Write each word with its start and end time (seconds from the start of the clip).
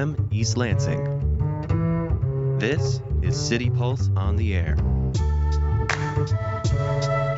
FM 0.00 0.32
East 0.32 0.56
Lansing. 0.56 1.04
This 2.58 3.02
is 3.20 3.38
City 3.38 3.68
Pulse 3.68 4.08
on 4.16 4.36
the 4.36 4.54
Air. 4.54 4.74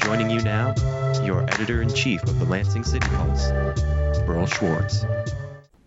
Joining 0.04 0.30
you 0.30 0.40
now, 0.42 0.72
your 1.24 1.42
editor 1.42 1.82
in 1.82 1.92
chief 1.92 2.22
of 2.22 2.38
the 2.38 2.44
Lansing 2.44 2.84
City 2.84 3.08
Pulse, 3.08 3.50
Berl 4.26 4.46
Schwarz. 4.46 5.04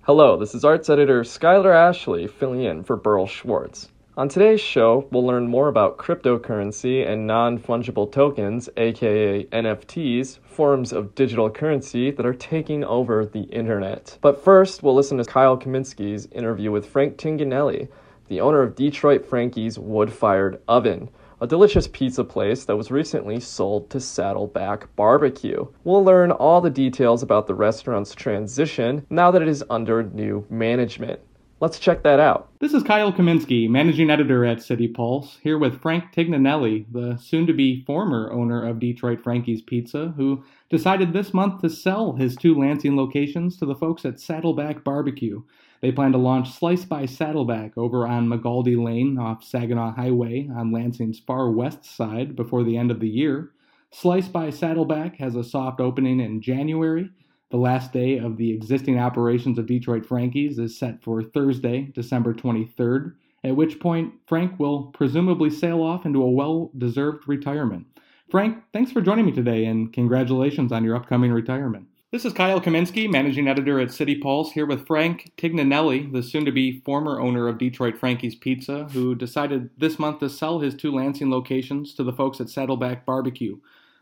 Hello, 0.01 0.35
this 0.35 0.53
is 0.53 0.65
arts 0.65 0.89
editor 0.89 1.23
Skylar 1.23 1.73
Ashley 1.73 2.27
filling 2.27 2.63
in 2.63 2.83
for 2.83 2.97
Berl 2.97 3.25
Schwarz. 3.25 3.87
On 4.17 4.29
today's 4.29 4.61
show, 4.61 5.09
we'll 5.11 5.25
learn 5.25 5.49
more 5.49 5.67
about 5.67 5.97
cryptocurrency 5.97 7.05
and 7.05 7.27
non 7.27 7.59
fungible 7.59 8.09
tokens, 8.09 8.69
aka 8.77 9.43
NFTs, 9.43 10.39
forms 10.39 10.93
of 10.93 11.13
digital 11.15 11.49
currency 11.49 12.11
that 12.11 12.25
are 12.25 12.33
taking 12.33 12.85
over 12.85 13.25
the 13.25 13.41
internet. 13.41 14.17
But 14.21 14.41
first, 14.41 14.81
we'll 14.81 14.95
listen 14.95 15.17
to 15.17 15.25
Kyle 15.25 15.57
Kaminsky's 15.57 16.27
interview 16.31 16.71
with 16.71 16.85
Frank 16.85 17.17
Tignanelli, 17.17 17.89
the 18.29 18.39
owner 18.39 18.61
of 18.61 18.75
Detroit 18.75 19.25
Frankie's 19.25 19.77
Wood 19.77 20.13
Fired 20.13 20.61
Oven, 20.69 21.09
a 21.41 21.47
delicious 21.47 21.89
pizza 21.89 22.23
place 22.23 22.63
that 22.63 22.77
was 22.77 22.91
recently 22.91 23.41
sold 23.41 23.89
to 23.89 23.99
Saddleback 23.99 24.95
Barbecue. 24.95 25.67
We'll 25.83 26.05
learn 26.05 26.31
all 26.31 26.61
the 26.61 26.69
details 26.69 27.21
about 27.21 27.47
the 27.47 27.53
restaurant's 27.53 28.15
transition 28.15 29.05
now 29.09 29.29
that 29.31 29.41
it 29.41 29.49
is 29.49 29.65
under 29.69 30.03
new 30.03 30.45
management. 30.49 31.19
Let's 31.65 31.79
check 31.79 32.03
that 32.03 32.19
out. 32.19 32.51
This 32.59 32.75
is 32.75 32.83
Kyle 32.83 33.11
Kaminsky, 33.11 33.67
managing 33.67 34.11
editor 34.11 34.45
at 34.45 34.61
City 34.61 34.87
Pulse, 34.87 35.39
here 35.41 35.57
with 35.57 35.81
Frank 35.81 36.13
Tignanelli, 36.13 36.85
the 36.91 37.17
soon 37.17 37.47
to 37.47 37.53
be 37.53 37.83
former 37.85 38.31
owner 38.31 38.63
of 38.63 38.79
Detroit 38.79 39.23
Frankie's 39.23 39.63
Pizza, 39.63 40.13
who 40.15 40.43
decided 40.69 41.11
this 41.11 41.33
month 41.33 41.61
to 41.61 41.69
sell 41.71 42.13
his 42.13 42.35
two 42.35 42.53
Lansing 42.53 42.95
locations 42.95 43.57
to 43.57 43.65
the 43.65 43.73
folks 43.73 44.05
at 44.05 44.19
Saddleback 44.19 44.83
Barbecue. 44.83 45.41
They 45.81 45.91
plan 45.91 46.11
to 46.11 46.19
launch 46.19 46.51
Slice 46.51 46.85
by 46.85 47.07
Saddleback 47.07 47.75
over 47.79 48.05
on 48.05 48.29
McGaldy 48.29 48.77
Lane 48.77 49.17
off 49.17 49.43
Saginaw 49.43 49.95
Highway 49.95 50.47
on 50.55 50.71
Lansing's 50.71 51.17
far 51.17 51.49
west 51.49 51.83
side 51.83 52.35
before 52.35 52.63
the 52.63 52.77
end 52.77 52.91
of 52.91 52.99
the 52.99 53.09
year. 53.09 53.53
Slice 53.89 54.27
by 54.27 54.51
Saddleback 54.51 55.15
has 55.15 55.33
a 55.35 55.43
soft 55.43 55.79
opening 55.79 56.19
in 56.19 56.41
January 56.41 57.09
the 57.51 57.57
last 57.57 57.93
day 57.93 58.17
of 58.17 58.37
the 58.37 58.51
existing 58.51 58.99
operations 58.99 59.57
of 59.57 59.65
Detroit 59.65 60.05
Frankies 60.05 60.59
is 60.59 60.77
set 60.77 61.03
for 61.03 61.21
Thursday, 61.21 61.91
December 61.93 62.33
23rd, 62.33 63.13
at 63.43 63.55
which 63.55 63.79
point 63.79 64.13
Frank 64.27 64.59
will 64.59 64.85
presumably 64.87 65.49
sail 65.49 65.81
off 65.81 66.05
into 66.05 66.23
a 66.23 66.29
well 66.29 66.71
deserved 66.77 67.27
retirement. 67.27 67.85
Frank, 68.29 68.57
thanks 68.73 68.91
for 68.91 69.01
joining 69.01 69.25
me 69.25 69.31
today 69.31 69.65
and 69.65 69.93
congratulations 69.93 70.71
on 70.71 70.83
your 70.83 70.95
upcoming 70.95 71.31
retirement. 71.31 71.87
This 72.11 72.25
is 72.25 72.33
Kyle 72.33 72.61
Kaminsky, 72.61 73.11
managing 73.11 73.47
editor 73.47 73.79
at 73.79 73.91
City 73.91 74.15
Pulse, 74.15 74.51
here 74.53 74.65
with 74.65 74.87
Frank 74.87 75.33
Tignanelli, 75.37 76.11
the 76.13 76.23
soon 76.23 76.45
to 76.45 76.51
be 76.51 76.79
former 76.85 77.19
owner 77.19 77.47
of 77.47 77.57
Detroit 77.57 77.97
Frankie's 77.97 78.35
Pizza, 78.35 78.85
who 78.93 79.15
decided 79.15 79.69
this 79.77 79.99
month 79.99 80.19
to 80.19 80.29
sell 80.29 80.59
his 80.59 80.75
two 80.75 80.91
Lansing 80.93 81.29
locations 81.29 81.93
to 81.95 82.03
the 82.03 82.13
folks 82.13 82.39
at 82.39 82.49
Saddleback 82.49 83.05
Barbecue. 83.05 83.57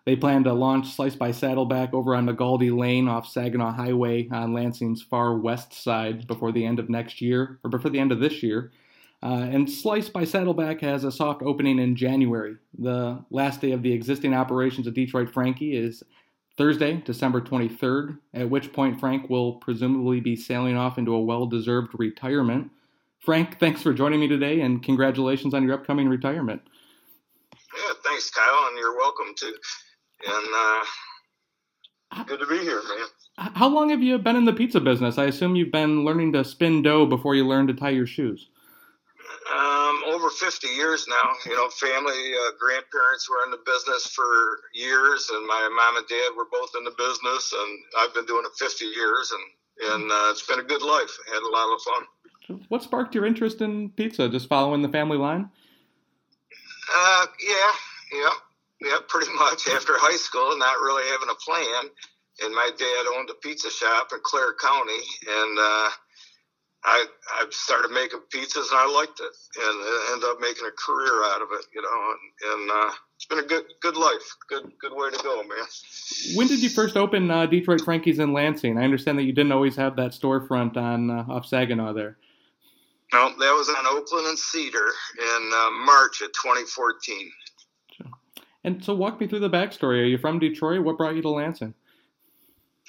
They 0.06 0.18
plan 0.18 0.44
to 0.44 0.54
launch 0.54 0.94
Slice 0.94 1.16
by 1.16 1.32
Saddleback 1.32 1.94
over 1.94 2.14
on 2.14 2.28
McGaldy 2.28 2.78
Lane 2.78 3.08
off 3.08 3.28
Saginaw 3.28 3.72
Highway 3.72 4.28
on 4.30 4.54
Lansing's 4.54 5.02
far 5.02 5.38
west 5.38 5.74
side 5.74 6.28
before 6.28 6.52
the 6.52 6.66
end 6.66 6.80
of 6.80 6.90
next 6.90 7.22
year, 7.22 7.60
or 7.64 7.70
before 7.70 7.90
the 7.90 8.00
end 8.00 8.12
of 8.12 8.20
this 8.20 8.44
year. 8.44 8.72
Uh, 9.24 9.48
and 9.50 9.72
Slice 9.72 10.10
by 10.10 10.26
Saddleback 10.26 10.82
has 10.82 11.06
a 11.06 11.12
soft 11.12 11.42
opening 11.42 11.80
in 11.80 11.96
January. 11.96 12.58
The 12.78 13.24
last 13.30 13.62
day 13.62 13.72
of 13.72 13.82
the 13.82 13.94
existing 13.94 14.34
operations 14.34 14.86
of 14.86 14.94
Detroit 14.94 15.30
Frankie 15.30 15.78
is 15.78 16.04
Thursday, 16.58 17.02
December 17.06 17.40
23rd, 17.40 18.18
at 18.34 18.50
which 18.50 18.74
point 18.74 19.00
Frank 19.00 19.30
will 19.30 19.54
presumably 19.54 20.20
be 20.20 20.36
sailing 20.36 20.76
off 20.76 20.98
into 20.98 21.16
a 21.16 21.22
well 21.22 21.46
deserved 21.46 21.94
retirement. 21.98 22.70
Frank, 23.20 23.58
thanks 23.58 23.82
for 23.82 23.94
joining 23.94 24.20
me 24.20 24.28
today 24.28 24.60
and 24.60 24.84
congratulations 24.84 25.54
on 25.54 25.64
your 25.64 25.76
upcoming 25.76 26.10
retirement. 26.10 26.62
Yeah, 27.54 27.94
thanks, 28.04 28.30
Kyle, 28.30 28.68
and 28.68 28.78
you're 28.78 28.98
welcome 28.98 29.34
to 29.38 29.54
and 30.26 30.48
uh, 30.56 32.24
good 32.26 32.40
to 32.40 32.48
be 32.48 32.60
here, 32.60 32.82
man. 32.84 33.08
How 33.56 33.68
long 33.68 33.90
have 33.90 34.02
you 34.02 34.18
been 34.20 34.36
in 34.36 34.46
the 34.46 34.54
pizza 34.54 34.80
business? 34.80 35.18
I 35.18 35.26
assume 35.26 35.56
you've 35.56 35.72
been 35.72 36.06
learning 36.06 36.34
to 36.34 36.44
spin 36.44 36.84
dough 36.84 37.06
before 37.06 37.34
you 37.36 37.48
learned 37.48 37.70
to 37.70 37.74
tie 37.74 37.90
your 37.90 38.06
shoes. 38.06 38.50
Um, 39.52 40.04
over 40.08 40.30
50 40.30 40.68
years 40.68 41.06
now. 41.10 41.32
You 41.46 41.56
know, 41.56 41.68
family, 41.70 42.34
uh, 42.34 42.52
grandparents 42.60 43.30
were 43.30 43.44
in 43.46 43.52
the 43.52 43.60
business 43.66 44.08
for 44.08 44.60
years, 44.74 45.30
and 45.34 45.46
my 45.48 45.68
mom 45.76 45.98
and 45.98 46.08
dad 46.08 46.38
were 46.38 46.48
both 46.52 46.72
in 46.78 46.84
the 46.84 46.94
business, 46.98 47.54
and 47.54 47.80
I've 48.00 48.14
been 48.14 48.26
doing 48.26 48.44
it 48.46 48.52
50 48.58 48.86
years, 48.86 49.32
and 49.32 49.44
and 49.94 50.12
uh, 50.12 50.28
it's 50.30 50.46
been 50.46 50.60
a 50.60 50.64
good 50.64 50.84
life. 50.84 51.18
I 51.28 51.34
had 51.34 51.44
a 51.44 51.50
lot 51.50 51.74
of 51.74 51.82
fun. 51.82 52.60
What 52.70 52.84
sparked 52.84 53.16
your 53.16 53.26
interest 53.26 53.62
in 53.62 53.90
pizza? 53.90 54.30
Just 54.30 54.48
following 54.48 54.82
the 54.82 54.90
family 54.90 55.18
line? 55.18 55.50
Uh, 56.96 57.26
yeah, 57.42 57.72
yeah. 58.20 58.30
Yeah, 58.84 58.98
pretty 59.08 59.32
much 59.34 59.68
after 59.68 59.94
high 59.96 60.18
school, 60.18 60.58
not 60.58 60.78
really 60.82 61.08
having 61.10 61.30
a 61.30 61.36
plan. 61.36 61.90
And 62.44 62.54
my 62.54 62.70
dad 62.78 63.06
owned 63.16 63.30
a 63.30 63.36
pizza 63.36 63.70
shop 63.70 64.10
in 64.12 64.20
Clare 64.24 64.56
County, 64.60 65.02
and 65.30 65.60
uh, 65.60 65.90
I 66.84 67.06
I 67.40 67.46
started 67.52 67.92
making 67.92 68.20
pizzas, 68.34 68.70
and 68.72 68.80
I 68.80 68.90
liked 68.90 69.22
it, 69.22 69.34
and 69.62 69.76
ended 70.12 70.30
up 70.30 70.42
making 70.42 70.66
a 70.66 70.72
career 70.72 71.24
out 71.26 71.42
of 71.42 71.50
it. 71.52 71.66
You 71.74 71.82
know, 71.82 71.90
and, 71.94 72.62
and 72.62 72.72
uh, 72.72 72.92
it's 73.16 73.26
been 73.26 73.40
a 73.40 73.48
good 73.48 73.64
good 73.82 73.96
life, 73.96 74.36
good 74.50 74.72
good 74.82 74.94
way 74.94 75.12
to 75.12 75.24
go, 75.24 75.44
man. 75.44 75.66
When 76.36 76.48
did 76.48 76.62
you 76.64 76.70
first 76.70 76.98
open 76.98 77.30
uh, 77.30 77.46
Detroit 77.46 77.82
Frankie's 77.82 78.20
in 78.20 78.34
Lansing? 78.34 78.78
I 78.78 78.84
understand 78.84 79.18
that 79.20 79.24
you 79.24 79.34
didn't 79.34 79.52
always 79.52 79.76
have 79.76 79.96
that 79.98 80.12
storefront 80.12 80.76
on 80.76 81.10
uh, 81.10 81.26
off 81.30 81.46
Saginaw 81.46 81.94
there. 81.94 82.18
No, 83.14 83.30
that 83.30 83.54
was 83.54 83.70
on 83.70 83.86
Oakland 83.96 84.26
and 84.26 84.40
Cedar 84.40 84.90
in 85.20 85.52
uh, 85.54 85.70
March 85.86 86.22
of 86.22 86.30
2014. 86.34 87.32
And 88.64 88.84
so, 88.84 88.96
walk 88.96 89.20
me 89.20 89.28
through 89.28 89.40
the 89.40 89.50
backstory. 89.50 90.02
Are 90.02 90.06
you 90.06 90.18
from 90.18 90.40
Detroit? 90.40 90.84
What 90.84 90.98
brought 90.98 91.16
you 91.16 91.22
to 91.22 91.30
Lansing? 91.30 91.74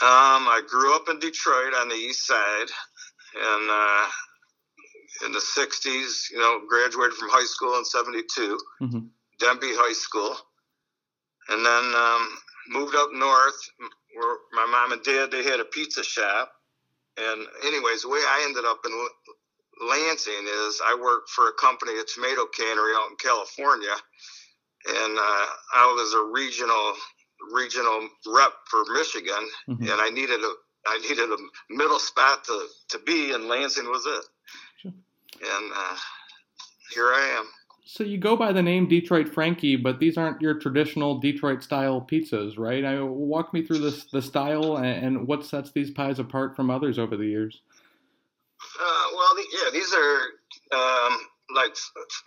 Um, 0.03 0.49
I 0.51 0.61
grew 0.67 0.95
up 0.95 1.09
in 1.09 1.19
Detroit 1.19 1.75
on 1.75 1.89
the 1.89 1.95
east 1.95 2.27
side, 2.27 2.67
and 3.37 3.71
uh, 3.71 4.07
in 5.27 5.33
the 5.33 5.41
'60s, 5.41 6.31
you 6.31 6.39
know, 6.39 6.61
graduated 6.69 7.15
from 7.15 7.29
high 7.29 7.45
school 7.45 7.77
in 7.79 7.85
'72, 7.85 8.59
mm-hmm. 8.83 8.99
Denby 9.41 9.73
High 9.75 9.93
School, 9.93 10.37
and 11.49 11.65
then 11.65 11.95
um, 11.95 12.29
moved 12.69 12.95
up 12.95 13.11
north 13.13 13.59
where 14.15 14.37
my 14.53 14.67
mom 14.67 14.93
and 14.93 15.03
dad 15.03 15.31
they 15.31 15.43
had 15.43 15.61
a 15.61 15.65
pizza 15.65 16.05
shop. 16.05 16.53
And 17.17 17.47
anyways, 17.65 18.03
the 18.03 18.09
way 18.09 18.19
I 18.19 18.45
ended 18.47 18.65
up 18.65 18.79
in 18.85 18.93
Lansing 19.89 20.47
is 20.67 20.81
I 20.85 20.97
worked 21.01 21.31
for 21.31 21.49
a 21.49 21.53
company, 21.53 21.99
a 21.99 22.05
tomato 22.05 22.47
cannery 22.47 22.93
out 22.97 23.11
in 23.11 23.17
California 23.17 23.95
and 24.87 25.19
uh, 25.19 25.47
I 25.75 25.93
was 25.97 26.15
a 26.15 26.33
regional 26.33 26.95
regional 27.53 28.09
rep 28.27 28.53
for 28.71 28.85
Michigan, 28.93 29.49
mm-hmm. 29.69 29.83
and 29.83 30.01
I 30.01 30.11
needed 30.11 30.41
a 30.41 30.53
I 30.87 30.99
needed 30.99 31.31
a 31.31 31.37
middle 31.71 31.99
spot 31.99 32.45
to, 32.45 32.67
to 32.91 32.99
be, 33.01 33.33
and 33.33 33.49
Lansing 33.49 33.87
was 33.87 34.05
it. 34.07 34.25
Sure. 34.83 34.93
And 35.41 35.73
uh, 35.75 35.97
here 36.93 37.13
I 37.13 37.39
am. 37.39 37.47
So 37.87 38.03
you 38.03 38.19
go 38.19 38.37
by 38.37 38.53
the 38.53 38.63
name 38.63 38.89
Detroit 38.89 39.29
Frankie, 39.29 39.77
but 39.77 39.99
these 39.99 40.17
aren't 40.17 40.41
your 40.41 40.59
traditional 40.59 41.21
Detroit 41.21 41.63
style 41.63 42.07
pizzas, 42.11 42.59
right? 42.59 42.85
I 42.85 43.01
walk 43.03 43.53
me 43.53 43.65
through 43.65 43.79
this 43.79 44.05
the 44.07 44.23
style 44.23 44.77
and, 44.79 45.07
and 45.07 45.27
what 45.27 45.45
sets 45.45 45.71
these 45.71 45.91
pies 45.91 46.19
apart 46.19 46.57
from 46.57 46.71
others 46.71 46.99
over 46.99 47.17
the 47.17 47.27
years. 47.27 47.61
Uh, 48.81 49.05
well, 49.15 49.35
the, 49.37 49.45
yeah, 49.53 49.71
these 49.71 49.93
are 49.95 50.21
um, 50.73 51.19
like 51.55 51.75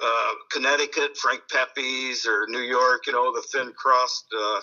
uh, 0.04 0.32
Connecticut, 0.52 1.18
Frank 1.18 1.42
Pepe's, 1.52 2.26
or 2.26 2.46
New 2.48 2.62
York, 2.62 3.08
you 3.08 3.14
know, 3.14 3.32
the 3.34 3.44
thin 3.52 3.72
crust. 3.78 4.26
Uh, 4.38 4.62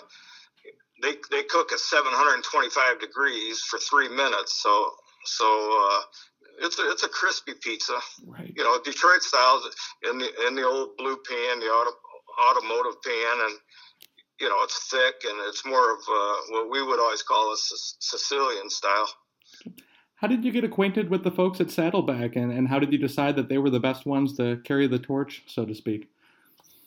they 1.01 1.15
they 1.31 1.43
cook 1.43 1.71
at 1.71 1.79
725 1.79 2.99
degrees 2.99 3.61
for 3.61 3.79
three 3.79 4.09
minutes, 4.09 4.61
so 4.61 4.89
so 5.25 5.89
uh, 5.91 6.01
it's 6.61 6.79
a, 6.79 6.89
it's 6.91 7.03
a 7.03 7.09
crispy 7.09 7.53
pizza. 7.61 7.99
Right. 8.25 8.53
You 8.55 8.63
know, 8.63 8.79
Detroit 8.83 9.21
style 9.21 9.61
in 10.09 10.17
the 10.17 10.47
in 10.47 10.55
the 10.55 10.65
old 10.65 10.95
blue 10.97 11.17
pan, 11.27 11.59
the 11.59 11.67
auto, 11.67 11.91
automotive 12.49 13.01
pan, 13.03 13.45
and 13.45 13.59
you 14.39 14.49
know 14.49 14.57
it's 14.63 14.87
thick 14.89 15.15
and 15.27 15.37
it's 15.47 15.65
more 15.65 15.93
of 15.93 15.99
uh, 15.99 16.35
what 16.49 16.69
we 16.69 16.81
would 16.83 16.99
always 16.99 17.23
call 17.23 17.53
a 17.53 17.57
Sicilian 17.99 18.69
style. 18.69 19.09
How 20.25 20.29
did 20.29 20.43
you 20.43 20.51
get 20.51 20.63
acquainted 20.63 21.11
with 21.11 21.23
the 21.23 21.29
folks 21.29 21.61
at 21.61 21.69
Saddleback, 21.69 22.35
and, 22.35 22.51
and 22.51 22.67
how 22.67 22.79
did 22.79 22.91
you 22.91 22.97
decide 22.97 23.35
that 23.35 23.47
they 23.47 23.59
were 23.59 23.69
the 23.69 23.79
best 23.79 24.07
ones 24.07 24.35
to 24.37 24.57
carry 24.63 24.87
the 24.87 24.97
torch, 24.97 25.43
so 25.45 25.65
to 25.65 25.75
speak? 25.75 26.09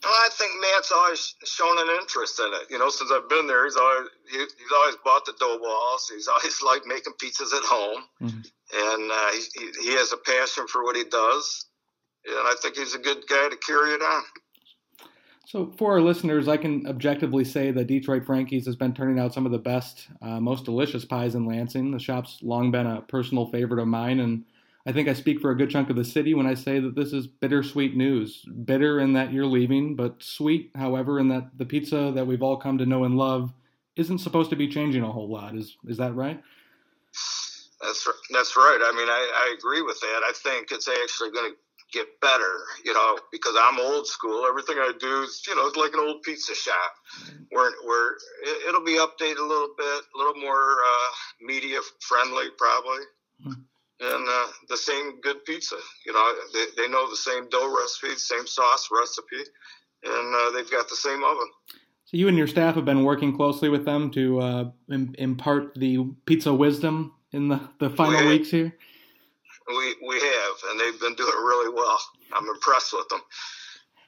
Well, 0.03 0.11
I 0.11 0.27
think 0.33 0.51
Matt's 0.59 0.91
always 0.91 1.35
shown 1.45 1.79
an 1.79 1.95
interest 2.01 2.37
in 2.37 2.47
it. 2.47 2.69
You 2.69 2.79
know, 2.79 2.89
since 2.89 3.09
I've 3.13 3.29
been 3.29 3.47
there, 3.47 3.63
he's 3.63 3.77
always 3.77 4.09
he, 4.29 4.39
he's 4.39 4.73
always 4.75 4.97
bought 5.05 5.23
the 5.23 5.31
dough 5.39 5.57
balls. 5.57 6.11
He's 6.13 6.27
always 6.27 6.61
liked 6.65 6.85
making 6.85 7.13
pizzas 7.13 7.55
at 7.55 7.63
home, 7.63 8.03
mm-hmm. 8.21 8.41
and 8.91 9.09
uh, 9.09 9.31
he, 9.31 9.85
he 9.87 9.95
has 9.95 10.11
a 10.11 10.17
passion 10.17 10.67
for 10.67 10.83
what 10.83 10.97
he 10.97 11.05
does. 11.05 11.67
And 12.27 12.45
I 12.45 12.55
think 12.61 12.75
he's 12.75 12.93
a 12.93 12.99
good 12.99 13.23
guy 13.29 13.47
to 13.47 13.55
carry 13.65 13.93
it 13.93 14.01
on. 14.01 14.23
So, 15.49 15.73
for 15.79 15.93
our 15.93 16.01
listeners, 16.01 16.47
I 16.47 16.57
can 16.57 16.85
objectively 16.85 17.43
say 17.43 17.71
that 17.71 17.87
Detroit 17.87 18.23
Frankie's 18.23 18.67
has 18.67 18.75
been 18.75 18.93
turning 18.93 19.17
out 19.17 19.33
some 19.33 19.47
of 19.47 19.51
the 19.51 19.57
best, 19.57 20.07
uh, 20.21 20.39
most 20.39 20.63
delicious 20.63 21.05
pies 21.05 21.33
in 21.33 21.47
Lansing. 21.47 21.89
The 21.89 21.97
shop's 21.97 22.37
long 22.43 22.69
been 22.69 22.85
a 22.85 23.01
personal 23.01 23.47
favorite 23.47 23.81
of 23.81 23.87
mine, 23.87 24.19
and 24.19 24.45
I 24.85 24.91
think 24.91 25.09
I 25.09 25.13
speak 25.13 25.39
for 25.39 25.49
a 25.49 25.57
good 25.57 25.71
chunk 25.71 25.89
of 25.89 25.95
the 25.95 26.05
city 26.05 26.35
when 26.35 26.45
I 26.45 26.53
say 26.53 26.79
that 26.79 26.93
this 26.93 27.13
is 27.13 27.25
bittersweet 27.25 27.97
news. 27.97 28.45
Bitter 28.63 28.99
in 28.99 29.13
that 29.13 29.33
you're 29.33 29.47
leaving, 29.47 29.95
but 29.95 30.21
sweet, 30.21 30.69
however, 30.75 31.19
in 31.19 31.29
that 31.29 31.49
the 31.57 31.65
pizza 31.65 32.11
that 32.13 32.27
we've 32.27 32.43
all 32.43 32.57
come 32.57 32.77
to 32.77 32.85
know 32.85 33.05
and 33.05 33.17
love 33.17 33.51
isn't 33.95 34.19
supposed 34.19 34.51
to 34.51 34.55
be 34.55 34.67
changing 34.67 35.01
a 35.01 35.11
whole 35.11 35.31
lot. 35.31 35.55
Is 35.55 35.77
is 35.87 35.97
that 35.97 36.13
right? 36.13 36.39
That's 37.81 38.07
that's 38.29 38.55
right. 38.55 38.81
I 38.83 38.95
mean, 38.95 39.09
I, 39.09 39.31
I 39.47 39.55
agree 39.57 39.81
with 39.81 39.99
that. 39.99 40.21
I 40.23 40.31
think 40.31 40.67
it's 40.71 40.87
actually 40.87 41.31
going 41.31 41.53
to 41.53 41.57
get 41.91 42.07
better, 42.21 42.53
you 42.85 42.93
know, 42.93 43.17
because 43.31 43.55
I'm 43.59 43.79
old 43.79 44.07
school. 44.07 44.45
Everything 44.47 44.77
I 44.77 44.91
do 44.99 45.23
is, 45.23 45.41
you 45.47 45.55
know, 45.55 45.67
it's 45.67 45.77
like 45.77 45.93
an 45.93 45.99
old 45.99 46.21
pizza 46.23 46.55
shop 46.55 46.93
where, 47.49 47.71
where 47.83 48.15
it, 48.43 48.73
will 48.73 48.83
be 48.83 48.97
updated 48.97 49.39
a 49.39 49.45
little 49.45 49.73
bit, 49.77 50.01
a 50.15 50.17
little 50.17 50.41
more 50.41 50.73
uh, 50.73 51.09
media 51.41 51.79
friendly, 51.99 52.45
probably. 52.57 53.03
Hmm. 53.43 53.53
And 54.01 54.29
uh, 54.29 54.47
the 54.69 54.77
same 54.77 55.19
good 55.21 55.43
pizza, 55.45 55.75
you 56.05 56.13
know, 56.13 56.33
they, 56.53 56.65
they 56.77 56.87
know 56.87 57.09
the 57.09 57.17
same 57.17 57.49
dough 57.49 57.75
recipe, 57.75 58.15
same 58.15 58.47
sauce 58.47 58.87
recipe, 58.91 59.49
and 60.03 60.35
uh, 60.35 60.51
they've 60.51 60.71
got 60.71 60.87
the 60.87 60.95
same 60.95 61.23
oven. 61.23 61.47
So 62.05 62.17
you 62.17 62.27
and 62.27 62.37
your 62.37 62.47
staff 62.47 62.75
have 62.75 62.85
been 62.85 63.03
working 63.03 63.35
closely 63.35 63.69
with 63.69 63.85
them 63.85 64.09
to 64.11 64.39
uh, 64.39 64.71
impart 64.89 65.75
the 65.75 66.07
pizza 66.25 66.53
wisdom 66.53 67.13
in 67.33 67.49
the, 67.49 67.59
the 67.79 67.89
final 67.89 68.21
we, 68.21 68.37
weeks 68.37 68.49
here. 68.49 68.73
We 69.69 69.95
we 70.07 70.19
have, 70.19 70.55
and 70.69 70.79
they've 70.79 70.99
been 70.99 71.13
doing 71.13 71.29
really 71.29 71.73
well. 71.73 71.99
I'm 72.33 72.47
impressed 72.47 72.91
with 72.91 73.07
them. 73.09 73.21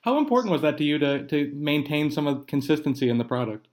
How 0.01 0.17
important 0.17 0.51
was 0.51 0.61
that 0.63 0.77
to 0.79 0.83
you 0.83 0.97
to 0.97 1.27
to 1.27 1.51
maintain 1.53 2.09
some 2.09 2.25
of 2.25 2.47
consistency 2.47 3.09
in 3.09 3.19
the 3.19 3.23
product? 3.23 3.67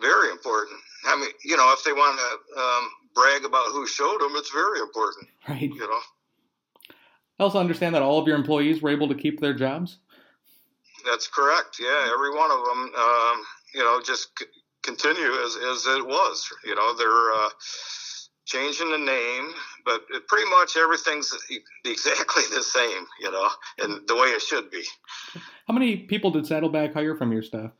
Very 0.00 0.30
important. 0.30 0.78
I 1.06 1.16
mean, 1.16 1.30
you 1.42 1.56
know, 1.56 1.72
if 1.72 1.84
they 1.84 1.92
want 1.92 2.18
to 2.18 2.60
um, 2.60 2.90
brag 3.14 3.44
about 3.44 3.66
who 3.72 3.86
showed 3.86 4.20
them, 4.20 4.32
it's 4.34 4.50
very 4.50 4.80
important. 4.80 5.28
Right. 5.48 5.62
You 5.62 5.78
know. 5.78 6.00
I 7.38 7.42
also 7.42 7.58
understand 7.58 7.94
that 7.94 8.02
all 8.02 8.20
of 8.20 8.28
your 8.28 8.36
employees 8.36 8.82
were 8.82 8.90
able 8.90 9.08
to 9.08 9.14
keep 9.14 9.40
their 9.40 9.54
jobs. 9.54 9.98
That's 11.04 11.28
correct. 11.28 11.78
Yeah, 11.80 12.10
every 12.12 12.30
one 12.30 12.50
of 12.50 12.64
them. 12.64 12.92
Um, 12.96 13.42
you 13.74 13.80
know, 13.80 14.00
just 14.04 14.38
c- 14.38 14.46
continue 14.82 15.32
as 15.44 15.56
as 15.56 15.86
it 15.86 16.06
was. 16.06 16.52
You 16.64 16.74
know, 16.74 16.94
they're. 16.94 17.32
Uh, 17.32 17.48
changing 18.44 18.90
the 18.90 18.98
name, 18.98 19.52
but 19.84 20.02
pretty 20.28 20.48
much 20.50 20.76
everything's 20.76 21.32
exactly 21.84 22.42
the 22.54 22.62
same, 22.62 23.06
you 23.20 23.30
know, 23.30 23.48
and 23.78 24.06
the 24.06 24.14
way 24.14 24.28
it 24.28 24.42
should 24.42 24.70
be. 24.70 24.82
How 25.66 25.74
many 25.74 25.96
people 25.96 26.30
did 26.30 26.46
Saddleback 26.46 26.94
hire 26.94 27.16
from 27.16 27.32
your 27.32 27.42
staff? 27.42 27.70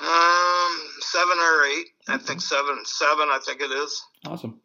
Um, 0.00 0.80
seven 1.00 1.38
or 1.38 1.64
eight. 1.64 1.86
I 2.08 2.18
think 2.18 2.40
seven. 2.40 2.80
Seven, 2.84 3.28
I 3.28 3.38
think 3.44 3.60
it 3.60 3.70
is. 3.70 4.02
Awesome. 4.26 4.60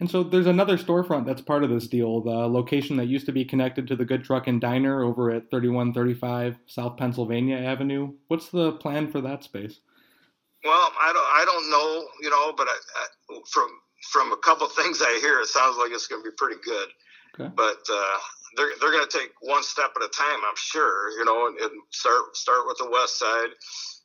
And 0.00 0.08
so 0.08 0.22
there's 0.22 0.46
another 0.46 0.76
storefront 0.78 1.26
that's 1.26 1.40
part 1.40 1.64
of 1.64 1.70
this 1.70 1.88
deal. 1.88 2.20
The 2.20 2.30
location 2.30 2.96
that 2.98 3.06
used 3.06 3.26
to 3.26 3.32
be 3.32 3.44
connected 3.44 3.88
to 3.88 3.96
the 3.96 4.04
Good 4.04 4.24
Truckin' 4.24 4.60
Diner 4.60 5.02
over 5.02 5.30
at 5.30 5.50
3135 5.50 6.58
South 6.66 6.96
Pennsylvania 6.96 7.56
Avenue. 7.56 8.12
What's 8.28 8.48
the 8.48 8.72
plan 8.72 9.10
for 9.10 9.20
that 9.20 9.42
space? 9.42 9.80
Well, 10.64 10.92
I 11.00 11.12
don't, 11.12 11.28
I 11.30 11.44
don't 11.44 11.70
know, 11.70 12.08
you 12.20 12.30
know, 12.30 12.52
but 12.56 12.66
I, 12.66 12.72
I, 12.72 13.40
from 13.50 13.68
from 14.12 14.32
a 14.32 14.36
couple 14.38 14.66
things 14.68 15.02
I 15.02 15.18
hear, 15.20 15.40
it 15.40 15.48
sounds 15.48 15.76
like 15.76 15.90
it's 15.92 16.06
going 16.06 16.22
to 16.22 16.30
be 16.30 16.34
pretty 16.36 16.60
good. 16.64 16.88
Okay. 17.38 17.52
But 17.54 17.82
uh, 17.90 18.18
they're 18.56 18.70
they're 18.80 18.92
going 18.92 19.06
to 19.06 19.18
take 19.18 19.30
one 19.40 19.62
step 19.62 19.92
at 19.94 20.02
a 20.02 20.08
time, 20.08 20.40
I'm 20.42 20.56
sure, 20.56 21.10
you 21.18 21.24
know, 21.24 21.46
and, 21.46 21.58
and 21.58 21.70
start 21.90 22.36
start 22.36 22.66
with 22.66 22.78
the 22.78 22.90
west 22.90 23.18
side, 23.18 23.50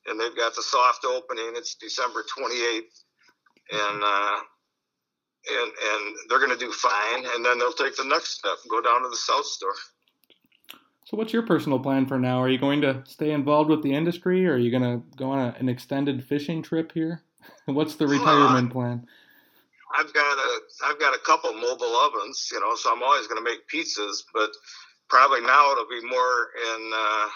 and 0.08 0.20
they've 0.20 0.36
got 0.36 0.56
the 0.56 0.62
soft 0.62 1.06
opening. 1.06 1.54
It's 1.56 1.76
December 1.76 2.24
28th, 2.38 2.94
and 3.72 4.04
uh, 4.04 4.38
and 5.50 5.72
and 5.72 6.16
they're 6.30 6.40
going 6.40 6.58
to 6.58 6.66
do 6.66 6.72
fine, 6.72 7.26
and 7.34 7.46
then 7.46 7.58
they'll 7.58 7.74
take 7.74 7.96
the 7.96 8.06
next 8.06 8.40
step 8.40 8.58
and 8.64 8.70
go 8.70 8.82
down 8.82 9.04
to 9.04 9.10
the 9.10 9.16
south 9.16 9.46
store. 9.46 9.76
So, 11.06 11.18
what's 11.18 11.34
your 11.34 11.44
personal 11.44 11.80
plan 11.80 12.06
for 12.06 12.18
now? 12.18 12.42
Are 12.42 12.50
you 12.50 12.58
going 12.58 12.82
to 12.82 13.04
stay 13.06 13.32
involved 13.32 13.70
with 13.70 13.84
the 13.84 13.94
industry, 13.94 14.48
or 14.48 14.54
are 14.54 14.58
you 14.58 14.72
going 14.72 14.84
to 14.84 15.04
go 15.18 15.32
on 15.32 15.40
a, 15.40 15.56
an 15.60 15.70
extended 15.70 16.24
fishing 16.24 16.62
trip 16.62 16.92
here? 16.94 17.22
what's 17.66 17.96
the 17.96 18.08
retirement 18.08 18.70
uh, 18.70 18.74
plan? 18.74 19.08
I've 19.96 20.14
got 20.14 20.38
a 20.38 20.60
I've 20.86 21.00
got 21.00 21.16
a 21.16 21.20
couple 21.20 21.54
mobile 21.54 21.96
ovens, 21.96 22.50
you 22.52 22.60
know, 22.60 22.76
so 22.76 22.92
I'm 22.92 23.04
always 23.04 23.28
going 23.28 23.44
to 23.44 23.50
make 23.50 23.68
pizzas, 23.68 24.24
but 24.34 24.50
probably 25.10 25.42
now 25.42 25.72
it'll 25.72 25.88
be 25.88 26.08
more 26.08 26.50
in 26.74 26.92
uh, 26.96 27.28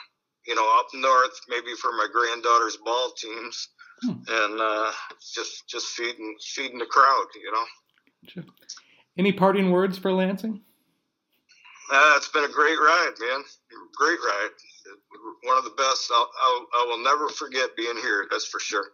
you 0.48 0.56
know 0.56 0.80
up 0.80 0.88
north, 0.94 1.40
maybe 1.50 1.74
for 1.80 1.92
my 1.92 2.08
granddaughter's 2.12 2.78
ball 2.78 3.12
teams, 3.12 3.68
hmm. 4.02 4.14
and 4.28 4.60
uh, 4.60 4.92
just 5.34 5.68
just 5.68 5.88
feeding 5.88 6.36
feeding 6.42 6.80
the 6.80 6.86
crowd, 6.86 7.28
you 7.36 7.52
know. 7.52 8.44
Any 9.18 9.32
parting 9.32 9.72
words 9.72 9.98
for 9.98 10.12
Lansing? 10.12 10.62
Uh, 11.90 12.14
it's 12.18 12.28
been 12.28 12.44
a 12.44 12.50
great 12.50 12.78
ride, 12.80 13.14
man. 13.20 13.44
Great 13.96 14.20
ride. 14.20 14.50
One 15.44 15.58
of 15.58 15.64
the 15.64 15.74
best. 15.78 16.12
I'll, 16.14 16.30
I'll, 16.42 16.68
I 16.76 16.86
will 16.86 17.04
never 17.04 17.30
forget 17.30 17.76
being 17.78 17.96
here. 17.98 18.28
That's 18.30 18.48
for 18.48 18.60
sure. 18.60 18.86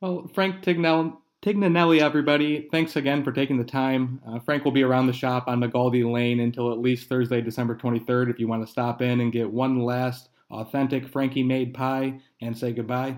Well, 0.00 0.30
Frank 0.34 0.62
Tignell, 0.62 1.16
Tignanelli, 1.42 2.00
everybody, 2.00 2.68
thanks 2.70 2.96
again 2.96 3.24
for 3.24 3.32
taking 3.32 3.56
the 3.56 3.64
time. 3.64 4.20
Uh, 4.26 4.38
Frank 4.38 4.64
will 4.64 4.72
be 4.72 4.82
around 4.82 5.06
the 5.06 5.12
shop 5.12 5.48
on 5.48 5.60
McGaldy 5.60 6.10
Lane 6.10 6.40
until 6.40 6.72
at 6.72 6.78
least 6.78 7.08
Thursday, 7.08 7.40
December 7.40 7.74
23rd. 7.74 8.30
If 8.30 8.38
you 8.38 8.46
want 8.46 8.64
to 8.64 8.70
stop 8.70 9.00
in 9.00 9.20
and 9.20 9.32
get 9.32 9.50
one 9.50 9.80
last 9.80 10.28
authentic 10.50 11.08
Frankie 11.08 11.42
made 11.42 11.72
pie 11.72 12.18
and 12.42 12.56
say 12.56 12.72
goodbye. 12.72 13.16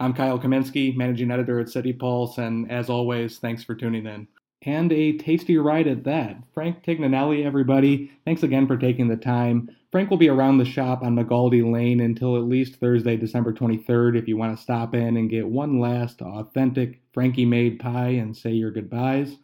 I'm 0.00 0.14
Kyle 0.14 0.38
Kaminsky, 0.38 0.96
managing 0.96 1.30
editor 1.30 1.60
at 1.60 1.68
City 1.68 1.92
Pulse, 1.92 2.38
and 2.38 2.70
as 2.70 2.88
always, 2.88 3.38
thanks 3.38 3.64
for 3.64 3.74
tuning 3.74 4.06
in 4.06 4.28
and 4.62 4.92
a 4.92 5.16
tasty 5.16 5.56
ride 5.56 5.86
at 5.86 6.04
that. 6.04 6.36
Frank 6.52 6.82
Tignanelli, 6.82 7.44
everybody, 7.44 8.10
thanks 8.24 8.42
again 8.42 8.66
for 8.66 8.76
taking 8.76 9.08
the 9.08 9.16
time. 9.16 9.70
Frank 9.90 10.10
will 10.10 10.18
be 10.18 10.28
around 10.28 10.58
the 10.58 10.64
shop 10.64 11.02
on 11.02 11.16
McGaldy 11.16 11.72
Lane 11.72 12.00
until 12.00 12.36
at 12.36 12.42
least 12.42 12.76
Thursday, 12.76 13.16
December 13.16 13.52
23rd, 13.52 14.18
if 14.18 14.28
you 14.28 14.36
want 14.36 14.56
to 14.56 14.62
stop 14.62 14.94
in 14.94 15.16
and 15.16 15.30
get 15.30 15.48
one 15.48 15.80
last 15.80 16.20
authentic 16.20 17.00
Frankie 17.12 17.46
made 17.46 17.80
pie 17.80 18.10
and 18.10 18.36
say 18.36 18.50
your 18.50 18.70
goodbyes. 18.70 19.36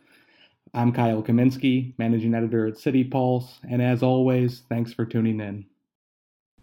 I'm 0.74 0.92
Kyle 0.92 1.22
Kaminsky, 1.22 1.94
managing 1.98 2.34
editor 2.34 2.66
at 2.66 2.76
City 2.76 3.04
Pulse, 3.04 3.60
and 3.70 3.80
as 3.80 4.02
always, 4.02 4.62
thanks 4.68 4.92
for 4.92 5.06
tuning 5.06 5.40
in. 5.40 5.66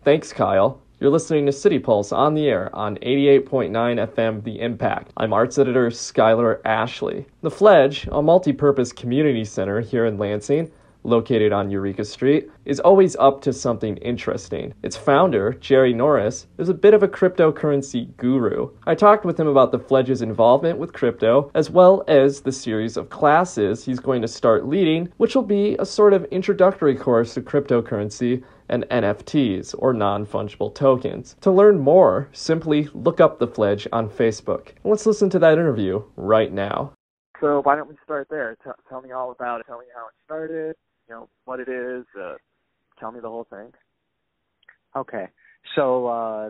Thanks, 0.03 0.33
Kyle. 0.33 0.81
You're 1.01 1.09
listening 1.09 1.47
to 1.47 1.51
City 1.51 1.79
Pulse 1.79 2.11
on 2.11 2.35
the 2.35 2.47
air 2.47 2.69
on 2.75 2.97
88.9 2.97 3.71
FM 3.71 4.43
The 4.43 4.61
Impact. 4.61 5.11
I'm 5.17 5.33
arts 5.33 5.57
editor 5.57 5.89
Skylar 5.89 6.61
Ashley. 6.63 7.25
The 7.41 7.49
Fledge, 7.49 8.07
a 8.11 8.21
multi 8.21 8.53
purpose 8.53 8.93
community 8.93 9.43
center 9.43 9.81
here 9.81 10.05
in 10.05 10.19
Lansing, 10.19 10.71
located 11.03 11.51
on 11.51 11.71
Eureka 11.71 12.05
Street, 12.05 12.51
is 12.65 12.79
always 12.79 13.15
up 13.15 13.41
to 13.41 13.51
something 13.51 13.97
interesting. 13.97 14.75
Its 14.83 14.95
founder, 14.95 15.53
Jerry 15.53 15.91
Norris, 15.91 16.45
is 16.59 16.69
a 16.69 16.73
bit 16.75 16.93
of 16.93 17.01
a 17.01 17.07
cryptocurrency 17.07 18.15
guru. 18.17 18.69
I 18.85 18.93
talked 18.93 19.25
with 19.25 19.39
him 19.39 19.47
about 19.47 19.71
the 19.71 19.79
Fledge's 19.79 20.21
involvement 20.21 20.77
with 20.77 20.93
crypto, 20.93 21.49
as 21.55 21.71
well 21.71 22.03
as 22.07 22.41
the 22.41 22.51
series 22.51 22.95
of 22.95 23.09
classes 23.09 23.83
he's 23.83 23.99
going 23.99 24.21
to 24.21 24.27
start 24.27 24.67
leading, 24.67 25.11
which 25.17 25.33
will 25.33 25.41
be 25.41 25.75
a 25.79 25.85
sort 25.85 26.13
of 26.13 26.25
introductory 26.25 26.95
course 26.95 27.33
to 27.33 27.41
cryptocurrency 27.41 28.43
and 28.71 28.85
NFTs, 28.89 29.75
or 29.77 29.93
non 29.93 30.25
fungible 30.25 30.73
tokens. 30.73 31.35
To 31.41 31.51
learn 31.51 31.79
more, 31.79 32.29
simply 32.31 32.89
look 32.93 33.19
up 33.19 33.37
the 33.37 33.47
Fledge 33.47 33.87
on 33.91 34.09
Facebook. 34.09 34.69
Let's 34.83 35.05
listen 35.05 35.29
to 35.31 35.39
that 35.39 35.53
interview 35.53 36.03
right 36.15 36.51
now. 36.51 36.93
So, 37.41 37.61
why 37.63 37.75
don't 37.75 37.89
we 37.89 37.95
start 38.03 38.27
there? 38.29 38.55
T- 38.63 38.71
tell 38.87 39.01
me 39.01 39.11
all 39.11 39.31
about 39.31 39.59
it. 39.59 39.67
Tell 39.67 39.79
me 39.79 39.85
how 39.93 40.07
it 40.07 40.13
started, 40.23 40.75
you 41.07 41.15
know, 41.15 41.29
what 41.45 41.59
it 41.59 41.67
is. 41.67 42.05
Uh, 42.19 42.35
tell 42.99 43.11
me 43.11 43.19
the 43.19 43.29
whole 43.29 43.47
thing. 43.49 43.73
Okay. 44.95 45.27
So, 45.75 46.07
uh, 46.07 46.49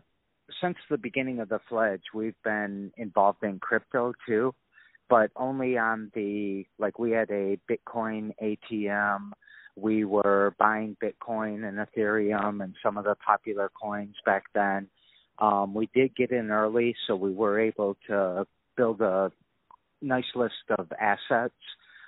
since 0.62 0.78
the 0.90 0.98
beginning 0.98 1.40
of 1.40 1.50
the 1.50 1.60
Fledge, 1.70 2.04
we've 2.14 2.36
been 2.44 2.92
involved 2.98 3.44
in 3.44 3.60
crypto 3.60 4.14
too, 4.28 4.54
but 5.10 5.32
only 5.36 5.78
on 5.78 6.12
the, 6.14 6.66
like, 6.78 7.00
we 7.00 7.12
had 7.12 7.30
a 7.32 7.58
Bitcoin 7.70 8.32
ATM 8.42 9.32
we 9.76 10.06
were 10.06 10.54
buying 10.60 10.98
Bitcoin 11.02 11.68
and 11.68 11.78
Ethereum 11.78 12.64
and 12.64 12.76
some 12.84 12.98
of 12.98 13.06
the 13.06 13.16
popular 13.16 13.70
coins 13.82 14.16
back 14.26 14.44
then. 14.54 14.88
Um, 15.40 15.74
we 15.74 15.90
did 15.94 16.16
get 16.16 16.32
in 16.32 16.52
early, 16.52 16.96
so 17.08 17.16
we 17.16 17.32
were 17.32 17.60
able 17.60 17.98
to 18.08 18.46
build 18.78 19.02
a 19.02 19.32
nice 20.02 20.26
list 20.36 20.54
of 20.78 20.92
assets. 21.00 21.56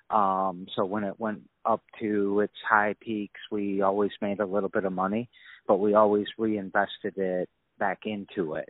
Um, 0.09 0.67
so 0.75 0.85
when 0.85 1.03
it 1.03 1.19
went 1.19 1.41
up 1.65 1.81
to 1.99 2.41
its 2.41 2.53
high 2.69 2.95
peaks, 2.99 3.39
we 3.51 3.81
always 3.81 4.11
made 4.21 4.39
a 4.39 4.45
little 4.45 4.69
bit 4.69 4.85
of 4.85 4.93
money, 4.93 5.29
but 5.67 5.77
we 5.77 5.93
always 5.93 6.27
reinvested 6.37 7.17
it 7.17 7.49
back 7.79 8.01
into 8.05 8.55
it. 8.55 8.69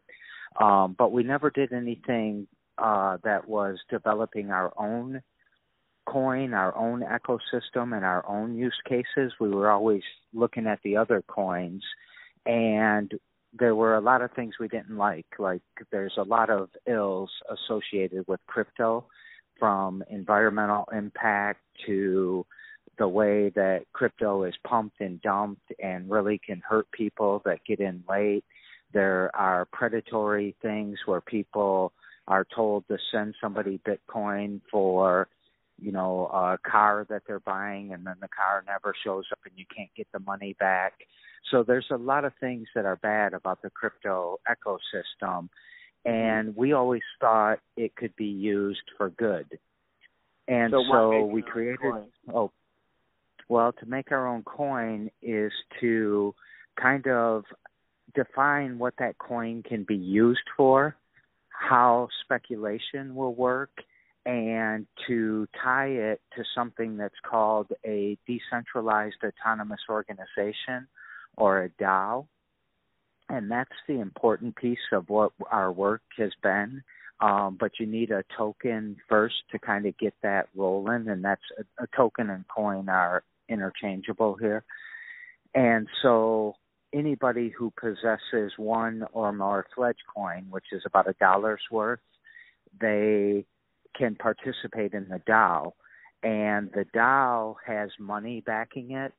Um, 0.61 0.95
but 0.97 1.11
we 1.11 1.23
never 1.23 1.49
did 1.49 1.73
anything 1.73 2.47
uh, 2.77 3.17
that 3.23 3.47
was 3.47 3.77
developing 3.89 4.51
our 4.51 4.71
own 4.77 5.21
coin, 6.05 6.53
our 6.53 6.75
own 6.75 7.01
ecosystem, 7.01 7.95
and 7.95 8.05
our 8.05 8.27
own 8.27 8.55
use 8.55 8.79
cases. 8.87 9.33
We 9.39 9.49
were 9.49 9.71
always 9.71 10.03
looking 10.33 10.67
at 10.67 10.79
the 10.83 10.97
other 10.97 11.23
coins, 11.27 11.83
and 12.45 13.11
there 13.57 13.75
were 13.75 13.95
a 13.95 14.01
lot 14.01 14.21
of 14.21 14.31
things 14.31 14.55
we 14.59 14.67
didn't 14.67 14.97
like. 14.97 15.27
Like 15.37 15.61
there's 15.91 16.17
a 16.17 16.23
lot 16.23 16.49
of 16.49 16.69
ills 16.87 17.29
associated 17.49 18.25
with 18.27 18.39
crypto 18.47 19.05
from 19.59 20.03
environmental 20.09 20.85
impact 20.91 21.59
to 21.85 22.45
the 22.97 23.07
way 23.07 23.49
that 23.55 23.85
crypto 23.93 24.43
is 24.43 24.53
pumped 24.67 24.99
and 25.01 25.21
dumped 25.21 25.71
and 25.81 26.09
really 26.09 26.39
can 26.43 26.61
hurt 26.67 26.91
people 26.91 27.41
that 27.45 27.65
get 27.65 27.79
in 27.79 28.03
late. 28.09 28.43
There 28.93 29.31
are 29.35 29.65
predatory 29.65 30.55
things 30.61 30.99
where 31.05 31.21
people 31.21 31.93
are 32.27 32.45
told 32.55 32.87
to 32.87 32.97
send 33.11 33.35
somebody 33.41 33.79
Bitcoin 33.79 34.61
for, 34.71 35.27
you 35.83 35.91
know, 35.91 36.27
a 36.27 36.57
car 36.69 37.05
that 37.09 37.23
they're 37.27 37.39
buying 37.39 37.93
and 37.93 38.05
then 38.05 38.15
the 38.21 38.27
car 38.27 38.63
never 38.65 38.93
shows 39.03 39.25
up 39.31 39.39
and 39.45 39.53
you 39.57 39.65
can't 39.75 39.89
get 39.95 40.07
the 40.13 40.19
money 40.19 40.55
back. 40.59 40.93
So 41.51 41.63
there's 41.63 41.87
a 41.91 41.97
lot 41.97 42.23
of 42.23 42.31
things 42.39 42.67
that 42.73 42.85
are 42.85 42.95
bad 42.95 43.33
about 43.33 43.61
the 43.61 43.69
crypto 43.69 44.39
ecosystem 44.47 45.49
and 46.05 46.55
we 46.55 46.73
always 46.73 47.01
thought 47.19 47.59
it 47.77 47.95
could 47.95 48.15
be 48.15 48.25
used 48.25 48.81
for 48.97 49.09
good. 49.09 49.47
And 50.47 50.71
so, 50.71 50.83
so 50.91 51.25
we 51.25 51.41
created 51.41 51.93
oh 52.33 52.51
well 53.49 53.73
to 53.73 53.85
make 53.85 54.11
our 54.11 54.27
own 54.27 54.43
coin 54.43 55.09
is 55.21 55.51
to 55.79 56.33
kind 56.81 57.07
of 57.07 57.43
define 58.15 58.77
what 58.77 58.93
that 58.99 59.17
coin 59.17 59.63
can 59.63 59.83
be 59.83 59.95
used 59.95 60.47
for, 60.57 60.95
how 61.49 62.09
speculation 62.23 63.15
will 63.15 63.33
work, 63.33 63.71
and 64.25 64.87
to 65.07 65.47
tie 65.61 65.87
it 65.87 66.21
to 66.35 66.43
something 66.55 66.97
that's 66.97 67.19
called 67.29 67.67
a 67.85 68.17
decentralized 68.27 69.17
autonomous 69.23 69.81
organization 69.89 70.87
or 71.35 71.63
a 71.63 71.69
DAO 71.69 72.25
and 73.29 73.49
that's 73.49 73.71
the 73.87 73.99
important 73.99 74.55
piece 74.55 74.91
of 74.91 75.09
what 75.09 75.31
our 75.51 75.71
work 75.71 76.01
has 76.17 76.31
been. 76.41 76.83
Um, 77.19 77.57
but 77.59 77.71
you 77.79 77.85
need 77.85 78.11
a 78.11 78.23
token 78.37 78.97
first 79.07 79.35
to 79.51 79.59
kind 79.59 79.85
of 79.85 79.97
get 79.97 80.13
that 80.23 80.49
rolling, 80.55 81.07
and 81.07 81.23
that's 81.23 81.41
a, 81.57 81.83
a 81.83 81.87
token 81.95 82.29
and 82.29 82.45
coin 82.47 82.89
are 82.89 83.23
interchangeable 83.47 84.35
here. 84.35 84.63
And 85.55 85.87
so 86.01 86.55
anybody 86.93 87.49
who 87.49 87.71
possesses 87.79 88.51
one 88.57 89.05
or 89.13 89.31
more 89.31 89.65
Fledge 89.73 89.97
coin, 90.13 90.47
which 90.49 90.65
is 90.71 90.83
about 90.85 91.09
a 91.09 91.13
dollar's 91.13 91.61
worth, 91.71 91.99
they 92.81 93.45
can 93.95 94.15
participate 94.15 94.93
in 94.93 95.07
the 95.09 95.19
DAO. 95.27 95.73
And 96.21 96.71
the 96.71 96.85
DAO 96.95 97.55
has 97.65 97.89
money 97.99 98.41
backing 98.45 98.91
it 98.91 99.13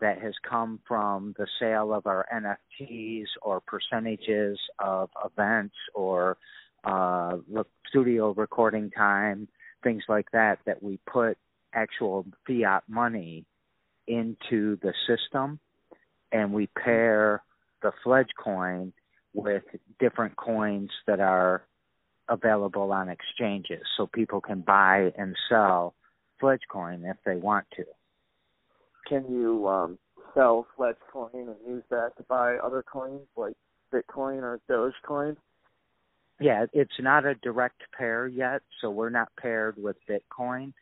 that 0.00 0.20
has 0.20 0.34
come 0.48 0.80
from 0.86 1.34
the 1.38 1.46
sale 1.58 1.92
of 1.92 2.06
our 2.06 2.26
NFTs 2.32 3.26
or 3.42 3.60
percentages 3.60 4.58
of 4.78 5.10
events 5.24 5.74
or 5.94 6.36
uh, 6.84 7.36
studio 7.88 8.32
recording 8.34 8.90
time, 8.90 9.48
things 9.82 10.02
like 10.08 10.26
that, 10.32 10.58
that 10.66 10.82
we 10.82 10.98
put 11.10 11.38
actual 11.74 12.26
fiat 12.46 12.84
money 12.88 13.44
into 14.06 14.78
the 14.82 14.92
system 15.06 15.58
and 16.32 16.52
we 16.52 16.66
pair 16.68 17.42
the 17.82 17.92
Fledge 18.02 18.30
coin 18.42 18.92
with 19.34 19.62
different 20.00 20.36
coins 20.36 20.90
that 21.06 21.20
are 21.20 21.62
available 22.28 22.92
on 22.92 23.08
exchanges 23.08 23.82
so 23.96 24.06
people 24.06 24.40
can 24.40 24.60
buy 24.60 25.12
and 25.16 25.36
sell 25.48 25.94
Fledge 26.40 26.62
coin 26.70 27.04
if 27.04 27.16
they 27.24 27.36
want 27.36 27.66
to 27.76 27.84
can 29.06 29.24
you 29.30 29.66
um, 29.68 29.98
sell 30.34 30.66
Fledge 30.76 30.96
Coin 31.12 31.30
and 31.34 31.56
use 31.66 31.84
that 31.90 32.16
to 32.16 32.22
buy 32.24 32.56
other 32.56 32.82
coins 32.82 33.26
like 33.36 33.54
Bitcoin 33.92 34.42
or 34.42 34.60
Dogecoin? 34.68 35.36
Yeah, 36.40 36.66
it's 36.72 36.92
not 37.00 37.24
a 37.24 37.34
direct 37.36 37.80
pair 37.96 38.26
yet, 38.26 38.60
so 38.80 38.90
we're 38.90 39.10
not 39.10 39.28
paired 39.40 39.76
with 39.78 39.96
Bitcoin, 40.08 40.72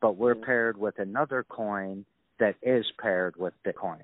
but 0.00 0.16
we're 0.16 0.34
mm-hmm. 0.34 0.44
paired 0.44 0.76
with 0.76 0.98
another 0.98 1.44
coin 1.48 2.04
that 2.40 2.56
is 2.62 2.84
paired 3.00 3.36
with 3.36 3.54
Bitcoin. 3.64 4.02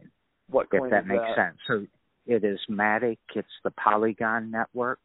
What 0.49 0.68
if 0.70 0.90
that 0.90 1.06
makes 1.06 1.25
that? 1.37 1.49
sense. 1.49 1.58
So 1.66 1.87
it 2.26 2.44
is 2.44 2.61
Matic. 2.70 3.18
It's 3.34 3.49
the 3.64 3.72
Polygon 3.72 4.50
network, 4.50 5.00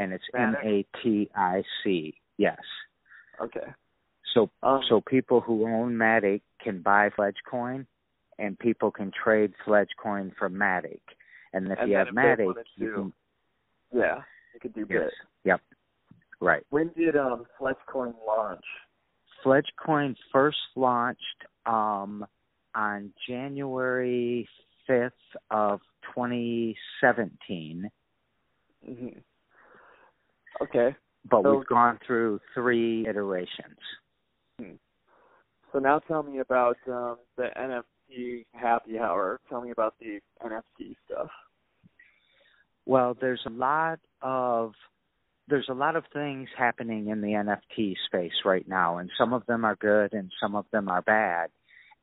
and 0.00 0.14
it's 0.14 0.24
M 0.34 0.56
A 0.64 0.84
T 1.02 1.30
I 1.36 1.62
C. 1.84 2.14
Yes. 2.38 2.58
Okay. 3.40 3.66
So 4.34 4.50
um, 4.62 4.80
so 4.88 5.02
people 5.02 5.40
who 5.40 5.66
own 5.66 5.92
Matic 5.92 6.40
can 6.62 6.80
buy 6.80 7.10
Fledge 7.14 7.36
coin, 7.48 7.86
and 8.38 8.58
people 8.58 8.90
can 8.90 9.12
trade 9.22 9.52
Fledge 9.64 9.90
coin 10.02 10.32
for 10.38 10.48
Matic. 10.48 11.00
And 11.52 11.70
if 11.70 11.78
and 11.78 11.90
you 11.90 11.96
have 11.96 12.08
Matic, 12.08 12.54
you 12.76 12.92
can. 12.92 13.12
Yeah, 13.92 14.22
you 14.54 14.60
could 14.60 14.74
do 14.74 14.86
yes, 14.88 15.02
Bit. 15.04 15.12
Yep. 15.44 15.60
Right. 16.40 16.62
When 16.70 16.90
did 16.96 17.16
um, 17.16 17.44
Fledge 17.58 17.76
coin 17.86 18.14
launch? 18.26 18.64
Fledge 19.42 19.68
coin 19.84 20.16
first 20.32 20.58
launched 20.76 21.20
um, 21.66 22.24
on 22.74 23.12
January 23.28 24.48
fifth 24.86 25.12
of 25.50 25.80
2017. 26.14 27.90
Mm-hmm. 28.88 29.18
Okay. 30.62 30.94
But 31.28 31.42
so, 31.42 31.56
we've 31.56 31.66
gone 31.66 31.98
through 32.06 32.40
three 32.54 33.06
iterations. 33.06 33.78
Hmm. 34.58 34.72
So 35.72 35.78
now 35.78 36.00
tell 36.00 36.22
me 36.22 36.38
about 36.38 36.76
um, 36.88 37.16
the 37.36 37.48
NFT 37.56 38.44
happy 38.54 38.98
hour. 38.98 39.40
Tell 39.48 39.60
me 39.60 39.70
about 39.70 39.94
the 40.00 40.20
NFT 40.44 40.96
stuff. 41.06 41.28
Well, 42.86 43.16
there's 43.20 43.42
a 43.46 43.50
lot 43.50 44.00
of 44.22 44.72
there's 45.48 45.68
a 45.68 45.74
lot 45.74 45.96
of 45.96 46.04
things 46.12 46.48
happening 46.56 47.08
in 47.08 47.20
the 47.20 47.28
NFT 47.28 47.94
space 48.06 48.44
right 48.44 48.66
now, 48.66 48.98
and 48.98 49.10
some 49.18 49.32
of 49.32 49.44
them 49.46 49.64
are 49.64 49.76
good 49.76 50.12
and 50.12 50.30
some 50.40 50.54
of 50.54 50.64
them 50.72 50.88
are 50.88 51.02
bad. 51.02 51.50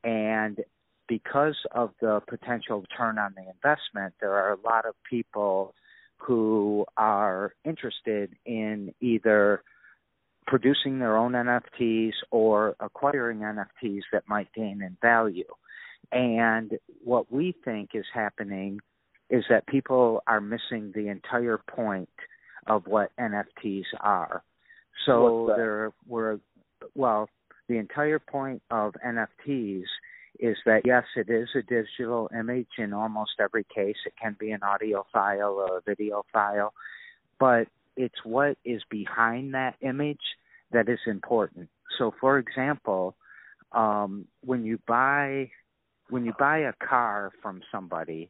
And 0.04 0.60
because 1.08 1.56
of 1.72 1.92
the 2.02 2.22
potential 2.28 2.82
return 2.82 3.18
on 3.18 3.34
the 3.36 3.44
investment, 3.44 4.16
there 4.20 4.34
are 4.34 4.54
a 4.54 4.60
lot 4.66 4.86
of 4.86 4.96
people 5.10 5.74
who 6.18 6.86
are 6.98 7.54
interested 7.66 8.36
in 8.46 8.94
either 9.02 9.64
producing 10.46 11.00
their 11.00 11.18
own 11.18 11.34
NFTs 11.34 12.14
or 12.32 12.76
acquiring 12.80 13.40
NFTs 13.40 14.02
that 14.14 14.24
might 14.28 14.52
gain 14.54 14.82
in 14.82 14.98
value. 15.02 15.44
And 16.12 16.78
what 17.04 17.32
we 17.32 17.54
think 17.66 17.90
is 17.94 18.06
happening 18.14 18.80
is 19.30 19.44
that 19.50 19.68
people 19.68 20.24
are 20.26 20.40
missing 20.40 20.94
the 20.96 21.10
entire 21.10 21.58
point 21.58 22.10
of 22.66 22.88
what 22.88 23.12
NFTs 23.20 23.86
are. 24.00 24.42
So 25.06 25.54
there 25.56 25.92
were, 26.08 26.40
well, 26.96 27.30
the 27.68 27.78
entire 27.78 28.20
point 28.20 28.62
of 28.72 28.96
NFTs 29.06 29.84
is 30.40 30.58
that 30.66 30.82
yes, 30.86 31.04
it 31.16 31.30
is 31.30 31.50
a 31.56 31.62
digital 31.62 32.30
image 32.38 32.68
in 32.78 32.94
almost 32.94 33.32
every 33.40 33.66
case. 33.74 33.96
It 34.06 34.14
can 34.22 34.36
be 34.40 34.52
an 34.52 34.64
audio 34.64 35.06
file 35.12 35.66
or 35.70 35.78
a 35.78 35.82
video 35.82 36.24
file, 36.32 36.74
but 37.40 37.68
it's 37.96 38.24
what 38.24 38.58
is 38.64 38.82
behind 38.90 39.54
that 39.54 39.76
image 39.82 40.22
that 40.72 40.90
is 40.90 41.00
important. 41.08 41.70
So, 41.98 42.14
for 42.20 42.38
example, 42.38 43.16
um, 43.72 44.26
when 44.44 44.64
you 44.64 44.80
buy 44.88 45.52
when 46.10 46.26
you 46.26 46.34
buy 46.40 46.60
a 46.60 46.74
car 46.74 47.32
from 47.42 47.62
somebody, 47.72 48.30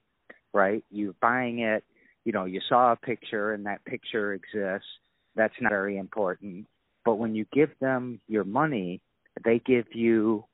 right? 0.54 0.84
You're 0.90 1.14
buying 1.22 1.60
it. 1.60 1.84
You 2.26 2.32
know, 2.32 2.46
you 2.46 2.60
saw 2.68 2.92
a 2.92 2.96
picture 2.96 3.54
and 3.54 3.66
that 3.68 3.86
picture 3.86 4.34
exists. 4.34 4.88
That's 5.36 5.54
not 5.62 5.70
very 5.70 5.98
important. 5.98 6.66
But 7.06 7.16
when 7.16 7.36
you 7.36 7.46
give 7.54 7.70
them 7.80 8.20
your 8.28 8.44
money, 8.44 9.02
they 9.46 9.60
give 9.60 9.94
you 9.94 10.46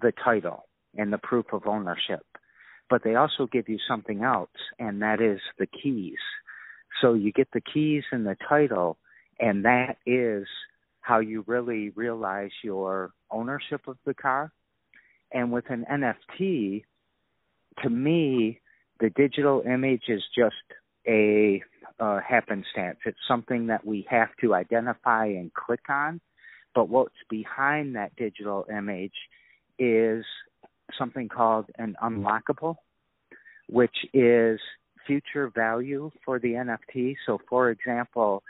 the 0.00 0.12
title 0.24 0.67
and 0.98 1.12
the 1.12 1.18
proof 1.18 1.46
of 1.52 1.66
ownership. 1.66 2.26
But 2.90 3.02
they 3.04 3.14
also 3.14 3.46
give 3.50 3.68
you 3.68 3.78
something 3.88 4.22
else, 4.22 4.50
and 4.78 5.00
that 5.02 5.20
is 5.22 5.40
the 5.58 5.66
keys. 5.66 6.18
So 7.00 7.14
you 7.14 7.32
get 7.32 7.48
the 7.52 7.60
keys 7.60 8.04
and 8.12 8.26
the 8.26 8.36
title, 8.48 8.98
and 9.38 9.64
that 9.64 9.96
is 10.04 10.46
how 11.00 11.20
you 11.20 11.44
really 11.46 11.90
realize 11.90 12.50
your 12.62 13.12
ownership 13.30 13.82
of 13.86 13.96
the 14.04 14.14
car. 14.14 14.52
And 15.32 15.52
with 15.52 15.70
an 15.70 15.86
NFT, 15.90 16.84
to 17.82 17.90
me, 17.90 18.60
the 19.00 19.10
digital 19.10 19.62
image 19.62 20.04
is 20.08 20.22
just 20.36 20.54
a 21.06 21.62
uh, 22.00 22.20
happenstance. 22.20 22.98
It's 23.04 23.18
something 23.26 23.68
that 23.68 23.86
we 23.86 24.06
have 24.10 24.28
to 24.40 24.54
identify 24.54 25.26
and 25.26 25.52
click 25.54 25.88
on. 25.88 26.20
But 26.74 26.88
what's 26.88 27.14
behind 27.30 27.96
that 27.96 28.16
digital 28.16 28.66
image 28.70 29.14
is 29.78 30.24
something 30.96 31.28
called 31.28 31.66
an 31.76 31.96
unlockable, 32.02 32.76
which 33.68 33.96
is 34.12 34.60
future 35.06 35.50
value 35.54 36.10
for 36.24 36.38
the 36.38 36.52
NFT. 36.52 37.16
So, 37.26 37.38
for 37.48 37.70
example, 37.70 38.42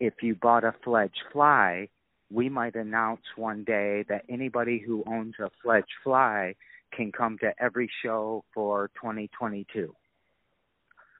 if 0.00 0.14
you 0.22 0.34
bought 0.34 0.64
a 0.64 0.74
Fledge 0.84 1.14
Fly, 1.32 1.88
we 2.30 2.48
might 2.48 2.74
announce 2.74 3.22
one 3.36 3.64
day 3.64 4.04
that 4.08 4.24
anybody 4.28 4.82
who 4.84 5.04
owns 5.06 5.34
a 5.38 5.50
Fledge 5.62 5.84
Fly 6.02 6.54
can 6.92 7.12
come 7.12 7.38
to 7.38 7.52
every 7.60 7.90
show 8.02 8.44
for 8.52 8.90
2022. 8.96 9.94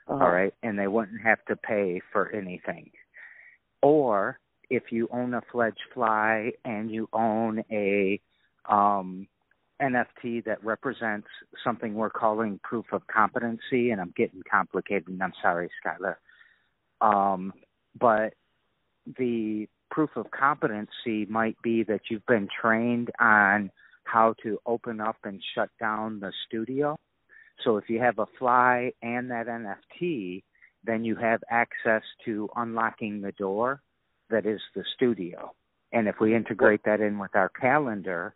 Uh-huh. 0.09 0.25
All 0.25 0.31
right, 0.31 0.55
and 0.63 0.79
they 0.79 0.87
wouldn't 0.87 1.21
have 1.23 1.45
to 1.47 1.57
pay 1.57 2.01
for 2.13 2.31
anything. 2.31 2.91
Or 3.83 4.39
if 4.71 4.85
you 4.91 5.09
own 5.13 5.35
a 5.35 5.43
Fledge 5.53 5.79
Fly 5.95 6.53
and 6.65 6.91
you 6.91 7.09
own 7.13 7.63
a 7.71 8.21
um, 8.69 9.29
NFT 9.81 10.45
that 10.45 10.65
represents 10.65 11.29
something 11.63 11.95
we're 11.95 12.11
calling 12.11 12.61
proof 12.63 12.87
of 12.93 13.07
competency, 13.07 13.91
and 13.91 14.01
I'm 14.01 14.15
getting 14.17 14.43
complicated, 14.51 15.09
and 15.09 15.23
I'm 15.23 15.33
sorry, 15.43 15.71
Skylar. 15.85 16.17
Um, 17.01 17.53
but 17.99 18.35
the 19.19 19.69
proof 19.91 20.11
of 20.17 20.31
competency 20.31 21.27
might 21.29 21.61
be 21.63 21.83
that 21.85 22.03
you've 22.11 22.27
been 22.27 22.49
trained 22.61 23.11
on 23.21 23.71
how 24.05 24.35
to 24.43 24.59
open 24.67 25.01
up 25.01 25.17
and 25.25 25.43
shut 25.55 25.71
down 25.81 26.21
the 26.21 26.33
studio. 26.47 26.97
So 27.65 27.77
if 27.77 27.89
you 27.89 28.01
have 28.01 28.19
a 28.19 28.27
fly 28.39 28.93
and 29.03 29.31
that 29.31 29.47
NFT, 29.47 30.43
then 30.85 31.05
you 31.05 31.17
have 31.17 31.43
access 31.51 32.03
to 32.25 32.49
unlocking 32.57 33.21
the 33.21 33.33
door 33.33 33.81
that 34.31 34.47
is 34.47 34.61
the 34.75 34.85
studio. 34.95 35.53
And 35.93 36.09
if 36.09 36.17
we 36.21 36.35
integrate 36.35 36.83
that 36.85 37.01
in 37.01 37.19
with 37.19 37.35
our 37.35 37.49
calendar, 37.49 38.35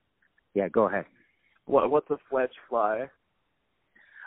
yeah, 0.54 0.68
go 0.68 0.88
ahead. 0.88 1.04
What 1.66 1.90
what's 1.90 2.10
a 2.10 2.18
fledge 2.28 2.50
fly? 2.68 3.08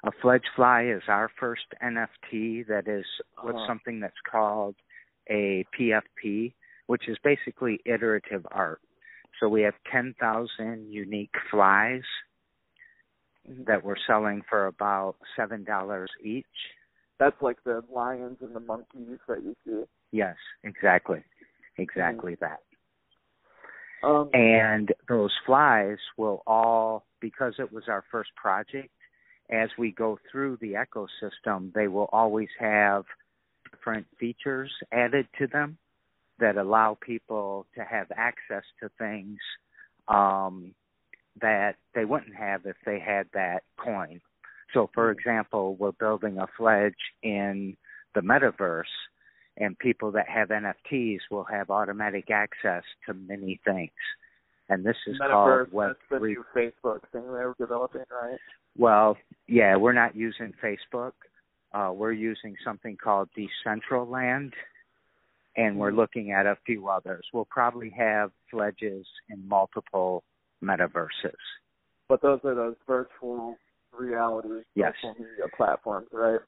A 0.05 0.11
fledge 0.21 0.43
fly 0.55 0.83
is 0.85 1.01
our 1.07 1.29
first 1.39 1.65
NFT 1.81 2.67
that 2.67 2.87
is 2.87 3.05
with 3.43 3.55
uh-huh. 3.55 3.67
something 3.67 4.01
that's 4.01 4.13
called 4.29 4.75
a 5.29 5.65
PFP, 5.79 6.53
which 6.87 7.07
is 7.07 7.17
basically 7.23 7.79
iterative 7.85 8.45
art. 8.51 8.81
So 9.39 9.47
we 9.47 9.61
have 9.61 9.73
10,000 9.91 10.91
unique 10.91 11.33
flies 11.49 12.01
mm-hmm. 13.49 13.63
that 13.65 13.83
we're 13.83 13.95
selling 14.05 14.41
for 14.49 14.67
about 14.67 15.15
$7 15.39 16.05
each. 16.23 16.45
That's 17.19 17.41
like 17.41 17.63
the 17.63 17.81
lions 17.93 18.37
and 18.41 18.53
the 18.53 18.59
monkeys 18.59 19.19
that 19.27 19.41
you 19.43 19.55
see. 19.65 19.83
Yes, 20.11 20.35
exactly. 20.63 21.23
Exactly 21.77 22.33
mm-hmm. 22.33 22.45
that. 22.45 22.59
Um, 24.03 24.29
and 24.33 24.93
those 25.07 25.31
flies 25.45 25.97
will 26.17 26.43
all, 26.45 27.05
because 27.21 27.53
it 27.57 27.71
was 27.71 27.85
our 27.87 28.03
first 28.11 28.31
project, 28.35 28.89
as 29.49 29.69
we 29.77 29.91
go 29.91 30.19
through 30.31 30.57
the 30.61 30.73
ecosystem, 30.73 31.73
they 31.73 31.87
will 31.87 32.09
always 32.11 32.49
have 32.59 33.05
different 33.71 34.05
features 34.19 34.71
added 34.91 35.27
to 35.39 35.47
them 35.47 35.77
that 36.39 36.57
allow 36.57 36.97
people 36.99 37.65
to 37.75 37.83
have 37.83 38.07
access 38.15 38.63
to 38.81 38.89
things 38.97 39.37
um, 40.07 40.73
that 41.41 41.75
they 41.95 42.05
wouldn't 42.05 42.35
have 42.35 42.65
if 42.65 42.75
they 42.85 42.99
had 42.99 43.27
that 43.33 43.63
coin. 43.77 44.19
So, 44.73 44.89
for 44.93 45.09
mm-hmm. 45.09 45.19
example, 45.19 45.75
we're 45.75 45.91
building 45.91 46.37
a 46.39 46.47
fledge 46.57 46.93
in 47.21 47.77
the 48.15 48.21
metaverse 48.21 48.83
and 49.57 49.77
people 49.77 50.11
that 50.11 50.27
have 50.27 50.49
NFTs 50.49 51.19
will 51.29 51.43
have 51.45 51.69
automatic 51.69 52.31
access 52.31 52.83
to 53.05 53.13
many 53.13 53.59
things. 53.65 53.91
And 54.69 54.85
this 54.85 54.95
is 55.07 55.17
Metaverse, 55.19 55.65
called 55.65 55.73
Web 55.73 55.95
that's 56.09 56.21
the 56.21 56.27
new 56.27 56.43
Facebook 56.55 57.01
thing 57.11 57.23
they 57.23 57.45
were 57.45 57.55
developing, 57.59 58.03
right? 58.11 58.39
Well, 58.77 59.17
yeah, 59.47 59.75
we're 59.75 59.93
not 59.93 60.15
using 60.15 60.53
Facebook. 60.63 61.11
Uh, 61.73 61.91
we're 61.93 62.13
using 62.13 62.55
something 62.63 62.97
called 62.97 63.29
Decentraland, 63.37 64.51
and 65.55 65.77
we're 65.77 65.89
mm-hmm. 65.89 65.99
looking 65.99 66.31
at 66.31 66.45
a 66.45 66.57
few 66.65 66.87
others. 66.87 67.25
We'll 67.33 67.45
probably 67.45 67.91
have 67.97 68.31
Fledges 68.49 69.05
in 69.29 69.47
multiple 69.47 70.23
metaverses. 70.63 71.35
But 72.07 72.21
those 72.21 72.39
are 72.43 72.55
those 72.55 72.75
virtual 72.87 73.57
reality 73.91 74.63
yes. 74.75 74.93
social 75.01 75.15
media 75.19 75.45
platforms, 75.55 76.07
right? 76.11 76.39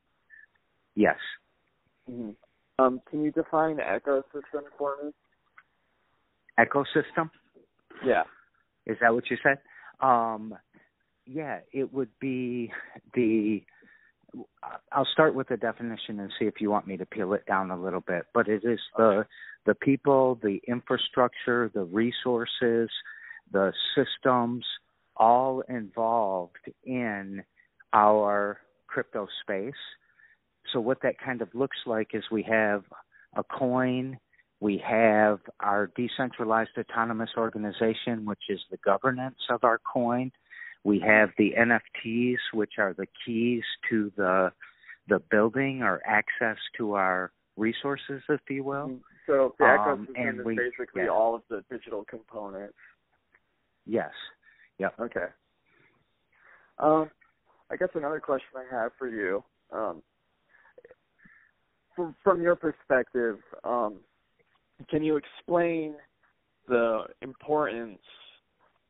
Yes. 0.96 1.18
Mm-hmm. 2.10 2.32
Um, 2.78 3.02
can 3.10 3.24
you 3.24 3.32
define 3.32 3.78
ecosystem 3.78 4.64
for 4.78 4.96
me? 5.04 5.12
Ecosystem? 6.60 7.30
Yeah. 8.04 8.24
Is 8.86 8.98
that 9.02 9.14
what 9.14 9.30
you 9.30 9.38
said? 9.42 9.60
Um, 10.02 10.56
yeah, 11.26 11.60
it 11.72 11.94
would 11.94 12.10
be 12.20 12.72
the. 13.14 13.64
I'll 14.92 15.08
start 15.14 15.34
with 15.34 15.48
the 15.48 15.56
definition 15.56 16.20
and 16.20 16.30
see 16.38 16.46
if 16.46 16.56
you 16.60 16.70
want 16.70 16.88
me 16.88 16.98
to 16.98 17.06
peel 17.06 17.34
it 17.34 17.46
down 17.46 17.72
a 17.72 17.82
little 17.82 18.02
bit. 18.02 18.26
But 18.34 18.50
it 18.50 18.64
is 18.66 18.80
the 18.98 19.26
the 19.66 19.76
people, 19.76 20.38
the 20.44 20.60
infrastructure, 20.68 21.72
the 21.74 21.86
resources, 21.86 22.90
the 23.52 23.72
systems, 23.96 24.66
all 25.16 25.62
involved 25.70 26.70
in 26.84 27.44
our 27.94 28.60
crypto 28.88 29.28
space 29.42 29.74
so 30.74 30.80
what 30.80 31.02
that 31.04 31.16
kind 31.20 31.42
of 31.42 31.50
looks 31.54 31.78
like 31.86 32.10
is 32.14 32.24
we 32.32 32.44
have 32.44 32.84
a 33.36 33.44
coin, 33.44 34.18
we 34.60 34.82
have 34.86 35.40
our 35.60 35.92
decentralized 35.96 36.72
autonomous 36.78 37.32
organization, 37.38 38.26
which 38.26 38.44
is 38.50 38.60
the 38.72 38.78
governance 38.78 39.40
of 39.50 39.64
our 39.64 39.80
coin. 39.80 40.32
We 40.84 41.00
have 41.00 41.30
the 41.38 41.54
NFTs, 41.58 42.38
which 42.54 42.74
are 42.78 42.94
the 42.94 43.08
keys 43.26 43.64
to 43.90 44.12
the 44.16 44.52
the 45.08 45.20
building 45.30 45.84
or 45.84 46.02
access 46.06 46.58
to 46.78 46.94
our 46.94 47.32
resources, 47.58 48.24
if 48.28 48.42
you 48.50 48.64
will. 48.64 48.88
Mm-hmm. 48.88 48.96
So 49.28 49.56
the 49.60 49.66
um, 49.66 50.08
ecosystem 50.08 50.40
is 50.40 50.46
we, 50.46 50.56
basically 50.56 51.04
yeah. 51.04 51.10
all 51.10 51.36
of 51.36 51.42
the 51.50 51.64
digital 51.70 52.04
components. 52.06 52.76
Yes. 53.86 54.12
Yep. 54.80 54.94
Okay. 55.00 55.26
Um, 56.80 57.10
I 57.72 57.76
guess 57.78 57.90
another 57.96 58.20
question 58.20 58.50
I 58.56 58.76
have 58.76 58.92
for 58.98 59.08
you. 59.08 59.44
Um, 59.72 60.02
from, 61.96 62.16
from 62.24 62.42
your 62.42 62.56
perspective, 62.56 63.38
um, 63.64 63.98
can 64.90 65.04
you 65.04 65.18
explain 65.18 65.96
the 66.68 67.04
importance 67.22 68.00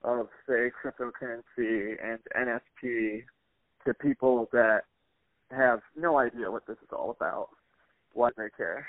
of, 0.03 0.27
say, 0.47 0.71
cryptocurrency 0.83 1.95
and 2.03 2.19
NFT 2.35 3.23
to 3.85 3.93
people 3.93 4.49
that 4.51 4.81
have 5.51 5.79
no 5.95 6.17
idea 6.17 6.49
what 6.49 6.65
this 6.67 6.77
is 6.81 6.89
all 6.91 7.11
about? 7.11 7.49
Why 8.13 8.29
do 8.29 8.35
they 8.37 8.49
care? 8.55 8.87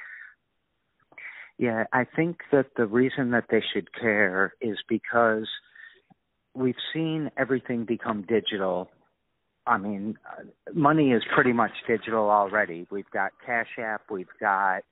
Yeah, 1.58 1.84
I 1.92 2.04
think 2.04 2.38
that 2.52 2.66
the 2.76 2.86
reason 2.86 3.30
that 3.30 3.44
they 3.50 3.62
should 3.72 3.88
care 3.94 4.52
is 4.60 4.76
because 4.88 5.48
we've 6.54 6.74
seen 6.92 7.30
everything 7.36 7.84
become 7.84 8.22
digital 8.28 8.90
I 9.66 9.78
mean, 9.78 10.16
money 10.72 11.10
is 11.10 11.22
pretty 11.34 11.52
much 11.52 11.72
digital 11.88 12.30
already. 12.30 12.86
We've 12.90 13.10
got 13.10 13.32
Cash 13.44 13.78
App, 13.78 14.02
we've 14.10 14.26
got 14.40 14.82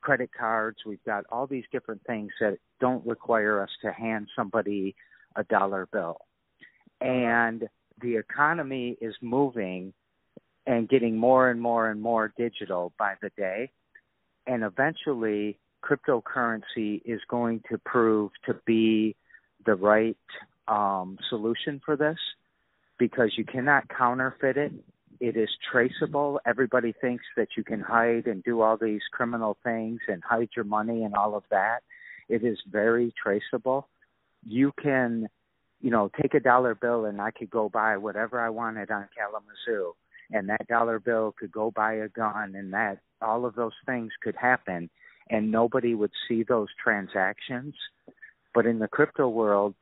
credit 0.00 0.30
cards, 0.36 0.78
we've 0.84 1.02
got 1.04 1.24
all 1.30 1.46
these 1.46 1.64
different 1.70 2.02
things 2.06 2.30
that 2.40 2.58
don't 2.80 3.06
require 3.06 3.62
us 3.62 3.70
to 3.82 3.92
hand 3.92 4.28
somebody 4.34 4.96
a 5.36 5.44
dollar 5.44 5.88
bill. 5.92 6.18
And 7.00 7.68
the 8.02 8.16
economy 8.16 8.96
is 9.00 9.14
moving 9.22 9.92
and 10.66 10.88
getting 10.88 11.16
more 11.16 11.50
and 11.50 11.60
more 11.60 11.90
and 11.90 12.00
more 12.00 12.32
digital 12.36 12.92
by 12.98 13.14
the 13.22 13.30
day. 13.36 13.70
And 14.48 14.64
eventually, 14.64 15.58
cryptocurrency 15.84 17.00
is 17.04 17.20
going 17.28 17.62
to 17.70 17.78
prove 17.78 18.32
to 18.46 18.56
be 18.66 19.14
the 19.64 19.76
right 19.76 20.16
um, 20.66 21.16
solution 21.28 21.80
for 21.84 21.96
this 21.96 22.18
because 22.98 23.32
you 23.36 23.44
cannot 23.44 23.88
counterfeit 23.88 24.56
it. 24.56 24.72
It 25.18 25.36
is 25.36 25.48
traceable. 25.70 26.40
Everybody 26.46 26.94
thinks 27.00 27.24
that 27.36 27.48
you 27.56 27.64
can 27.64 27.80
hide 27.80 28.26
and 28.26 28.42
do 28.44 28.60
all 28.60 28.76
these 28.76 29.02
criminal 29.12 29.56
things 29.64 30.00
and 30.08 30.22
hide 30.22 30.50
your 30.54 30.64
money 30.64 31.04
and 31.04 31.14
all 31.14 31.34
of 31.34 31.44
that. 31.50 31.80
It 32.28 32.44
is 32.44 32.58
very 32.70 33.14
traceable. 33.22 33.88
You 34.44 34.72
can, 34.82 35.28
you 35.80 35.90
know, 35.90 36.10
take 36.20 36.34
a 36.34 36.40
dollar 36.40 36.74
bill 36.74 37.06
and 37.06 37.20
I 37.20 37.30
could 37.30 37.50
go 37.50 37.68
buy 37.68 37.96
whatever 37.96 38.40
I 38.40 38.50
wanted 38.50 38.90
on 38.90 39.08
Kalamazoo 39.16 39.94
and 40.30 40.48
that 40.48 40.66
dollar 40.68 40.98
bill 40.98 41.34
could 41.38 41.52
go 41.52 41.70
buy 41.70 41.94
a 41.94 42.08
gun 42.08 42.54
and 42.54 42.72
that 42.72 42.98
all 43.22 43.46
of 43.46 43.54
those 43.54 43.72
things 43.86 44.10
could 44.22 44.36
happen 44.36 44.90
and 45.30 45.50
nobody 45.50 45.94
would 45.94 46.12
see 46.28 46.42
those 46.42 46.68
transactions. 46.82 47.74
But 48.54 48.66
in 48.66 48.78
the 48.78 48.88
crypto 48.88 49.28
world, 49.28 49.74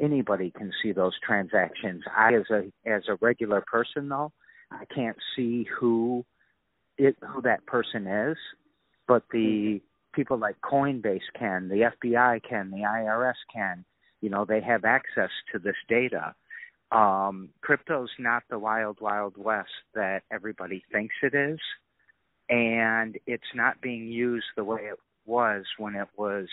anybody 0.00 0.50
can 0.50 0.72
see 0.82 0.92
those 0.92 1.14
transactions. 1.24 2.02
I, 2.16 2.34
as 2.34 2.50
a 2.50 2.88
as 2.88 3.02
a 3.08 3.16
regular 3.20 3.62
person, 3.70 4.08
though, 4.08 4.32
I 4.70 4.84
can't 4.94 5.16
see 5.36 5.66
who 5.78 6.24
it 6.98 7.16
who 7.20 7.42
that 7.42 7.66
person 7.66 8.06
is, 8.06 8.36
but 9.06 9.24
the 9.32 9.38
mm-hmm. 9.38 9.76
people 10.14 10.38
like 10.38 10.56
Coinbase 10.60 11.20
can, 11.38 11.68
the 11.68 11.90
FBI 12.02 12.42
can, 12.48 12.70
the 12.70 12.78
IRS 12.78 13.34
can. 13.52 13.84
You 14.20 14.30
know, 14.30 14.44
they 14.44 14.60
have 14.60 14.84
access 14.84 15.30
to 15.52 15.58
this 15.58 15.76
data. 15.88 16.34
Um, 16.92 17.50
crypto's 17.62 18.10
not 18.18 18.42
the 18.50 18.58
wild, 18.58 18.98
wild 19.00 19.36
west 19.36 19.70
that 19.94 20.22
everybody 20.30 20.82
thinks 20.92 21.14
it 21.22 21.34
is, 21.34 21.58
and 22.48 23.16
it's 23.26 23.54
not 23.54 23.80
being 23.80 24.08
used 24.08 24.46
the 24.56 24.64
way 24.64 24.80
it 24.82 24.98
was 25.24 25.64
when 25.78 25.94
it 25.94 26.08
was 26.16 26.48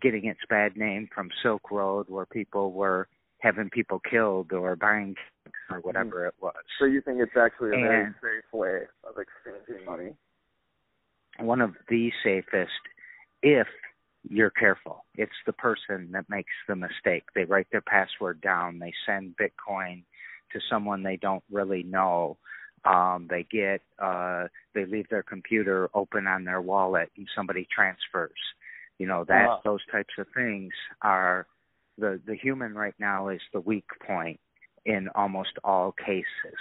getting 0.00 0.26
its 0.26 0.40
bad 0.48 0.76
name 0.76 1.08
from 1.14 1.30
Silk 1.42 1.70
Road, 1.70 2.06
where 2.08 2.26
people 2.26 2.72
were 2.72 3.08
having 3.38 3.70
people 3.70 4.00
killed 4.08 4.52
or 4.52 4.76
buying 4.76 5.16
or 5.70 5.80
whatever 5.80 6.24
mm. 6.24 6.28
it 6.28 6.34
was. 6.40 6.54
So 6.78 6.84
you 6.84 7.00
think 7.00 7.18
it's 7.20 7.36
actually 7.36 7.70
a 7.70 7.74
and 7.74 8.14
very 8.20 8.40
safe 8.42 8.52
way 8.52 8.80
of 9.04 9.16
exchanging 9.18 9.84
money? 9.84 10.12
One 11.38 11.60
of 11.60 11.72
the 11.88 12.10
safest, 12.22 12.70
if 13.42 13.66
you're 14.28 14.50
careful. 14.50 15.04
It's 15.16 15.32
the 15.46 15.52
person 15.52 16.10
that 16.12 16.28
makes 16.28 16.52
the 16.68 16.76
mistake. 16.76 17.24
They 17.34 17.44
write 17.44 17.66
their 17.72 17.82
password 17.82 18.40
down, 18.40 18.78
they 18.78 18.92
send 19.06 19.34
Bitcoin 19.36 20.04
to 20.52 20.60
someone 20.70 21.02
they 21.02 21.16
don't 21.16 21.42
really 21.50 21.82
know. 21.82 22.38
Um, 22.84 23.28
they 23.30 23.46
get 23.50 23.80
uh, 24.00 24.48
they 24.74 24.86
leave 24.86 25.08
their 25.08 25.22
computer 25.22 25.88
open 25.94 26.26
on 26.26 26.44
their 26.44 26.60
wallet 26.60 27.10
and 27.16 27.28
somebody 27.34 27.66
transfers. 27.74 28.30
You 29.02 29.08
know 29.08 29.24
that 29.26 29.48
wow. 29.48 29.60
those 29.64 29.84
types 29.90 30.14
of 30.16 30.28
things 30.32 30.70
are 31.02 31.48
the 31.98 32.20
the 32.24 32.36
human 32.36 32.72
right 32.72 32.94
now 33.00 33.30
is 33.30 33.40
the 33.52 33.58
weak 33.58 33.88
point 34.06 34.38
in 34.86 35.08
almost 35.16 35.58
all 35.64 35.90
cases. 35.90 36.60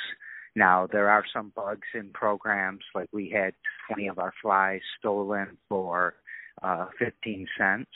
Now 0.55 0.87
there 0.91 1.07
are 1.07 1.23
some 1.31 1.51
bugs 1.55 1.87
in 1.93 2.09
programs 2.15 2.79
like 2.95 3.09
we 3.13 3.29
had 3.29 3.53
20 3.89 4.07
of 4.07 4.17
our 4.17 4.33
flies 4.41 4.81
stolen 4.97 5.55
for 5.69 6.15
uh, 6.63 6.87
15 6.97 7.45
cents 7.59 7.91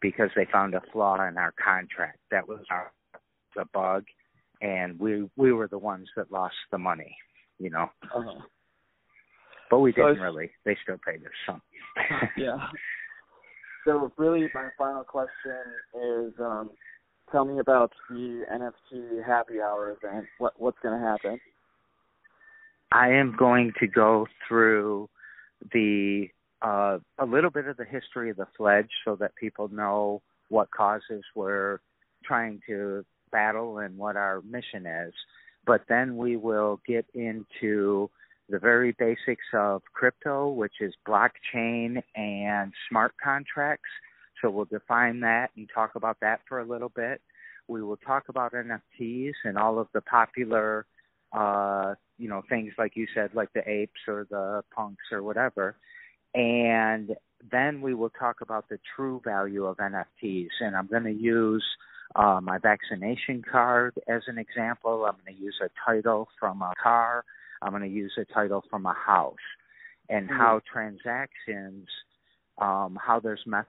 because 0.00 0.30
they 0.34 0.48
found 0.50 0.74
a 0.74 0.82
flaw 0.92 1.14
in 1.28 1.38
our 1.38 1.54
contract. 1.64 2.18
That 2.32 2.48
was 2.48 2.64
our 2.72 2.90
the 3.54 3.64
bug, 3.72 4.06
and 4.60 4.98
we 4.98 5.30
we 5.36 5.52
were 5.52 5.68
the 5.68 5.78
ones 5.78 6.08
that 6.16 6.32
lost 6.32 6.56
the 6.72 6.78
money, 6.78 7.16
you 7.60 7.70
know. 7.70 7.90
Uh-huh. 8.12 8.40
But 9.70 9.78
we 9.78 9.92
so 9.92 10.08
didn't 10.08 10.20
really. 10.20 10.50
They 10.64 10.76
still 10.82 10.98
paid 11.06 11.20
us 11.20 11.30
some. 11.46 11.62
yeah. 12.36 12.56
So 13.84 14.12
really, 14.16 14.48
my 14.54 14.68
final 14.76 15.04
question 15.04 15.62
is, 15.94 16.32
um, 16.40 16.70
tell 17.30 17.44
me 17.44 17.58
about 17.58 17.92
the 18.10 18.44
NFT 18.52 19.24
happy 19.26 19.60
hour 19.60 19.96
event. 20.02 20.26
What 20.38 20.54
what's 20.60 20.78
going 20.82 20.98
to 20.98 21.06
happen? 21.06 21.40
I 22.90 23.10
am 23.10 23.36
going 23.38 23.72
to 23.80 23.86
go 23.86 24.26
through 24.46 25.08
the 25.72 26.28
uh, 26.62 26.98
a 27.18 27.26
little 27.26 27.50
bit 27.50 27.66
of 27.66 27.76
the 27.76 27.84
history 27.84 28.30
of 28.30 28.36
the 28.36 28.46
Fledge 28.56 28.90
so 29.04 29.16
that 29.16 29.36
people 29.36 29.68
know 29.68 30.22
what 30.48 30.70
causes 30.70 31.22
we're 31.34 31.78
trying 32.24 32.60
to 32.66 33.04
battle 33.30 33.78
and 33.78 33.96
what 33.96 34.16
our 34.16 34.40
mission 34.42 34.86
is. 34.86 35.12
But 35.66 35.82
then 35.88 36.16
we 36.16 36.36
will 36.36 36.80
get 36.86 37.06
into 37.14 38.10
the 38.48 38.58
very 38.58 38.92
basics 38.98 39.44
of 39.52 39.82
crypto, 39.92 40.48
which 40.48 40.74
is 40.80 40.94
blockchain 41.06 42.02
and 42.16 42.72
smart 42.88 43.12
contracts. 43.22 43.88
So 44.40 44.50
we'll 44.50 44.66
define 44.66 45.20
that 45.20 45.50
and 45.56 45.68
talk 45.72 45.94
about 45.94 46.18
that 46.20 46.40
for 46.48 46.60
a 46.60 46.64
little 46.64 46.88
bit. 46.88 47.20
We 47.66 47.82
will 47.82 47.98
talk 47.98 48.24
about 48.28 48.52
NFTs 48.52 49.32
and 49.44 49.58
all 49.58 49.78
of 49.78 49.88
the 49.92 50.00
popular, 50.00 50.86
uh, 51.32 51.94
you 52.16 52.28
know, 52.28 52.42
things 52.48 52.72
like 52.78 52.92
you 52.96 53.06
said, 53.14 53.30
like 53.34 53.52
the 53.52 53.68
apes 53.68 54.00
or 54.06 54.26
the 54.30 54.62
punks 54.74 55.04
or 55.12 55.22
whatever. 55.22 55.76
And 56.34 57.10
then 57.50 57.82
we 57.82 57.94
will 57.94 58.10
talk 58.10 58.36
about 58.40 58.68
the 58.68 58.78
true 58.96 59.20
value 59.24 59.66
of 59.66 59.76
NFTs. 59.76 60.48
And 60.60 60.74
I'm 60.74 60.86
going 60.86 61.04
to 61.04 61.12
use 61.12 61.64
uh, 62.16 62.40
my 62.42 62.58
vaccination 62.58 63.42
card 63.50 63.94
as 64.08 64.22
an 64.26 64.38
example. 64.38 65.04
I'm 65.04 65.16
going 65.24 65.36
to 65.36 65.42
use 65.42 65.56
a 65.62 65.68
title 65.84 66.28
from 66.40 66.62
a 66.62 66.72
car. 66.82 67.24
I'm 67.62 67.70
going 67.70 67.82
to 67.82 67.88
use 67.88 68.12
a 68.18 68.24
title 68.32 68.64
from 68.70 68.86
a 68.86 68.94
house. 68.94 69.36
And 70.08 70.28
mm-hmm. 70.28 70.38
how 70.38 70.60
transactions, 70.70 71.86
um, 72.58 72.98
how 73.04 73.20
there's 73.20 73.42
methods 73.46 73.68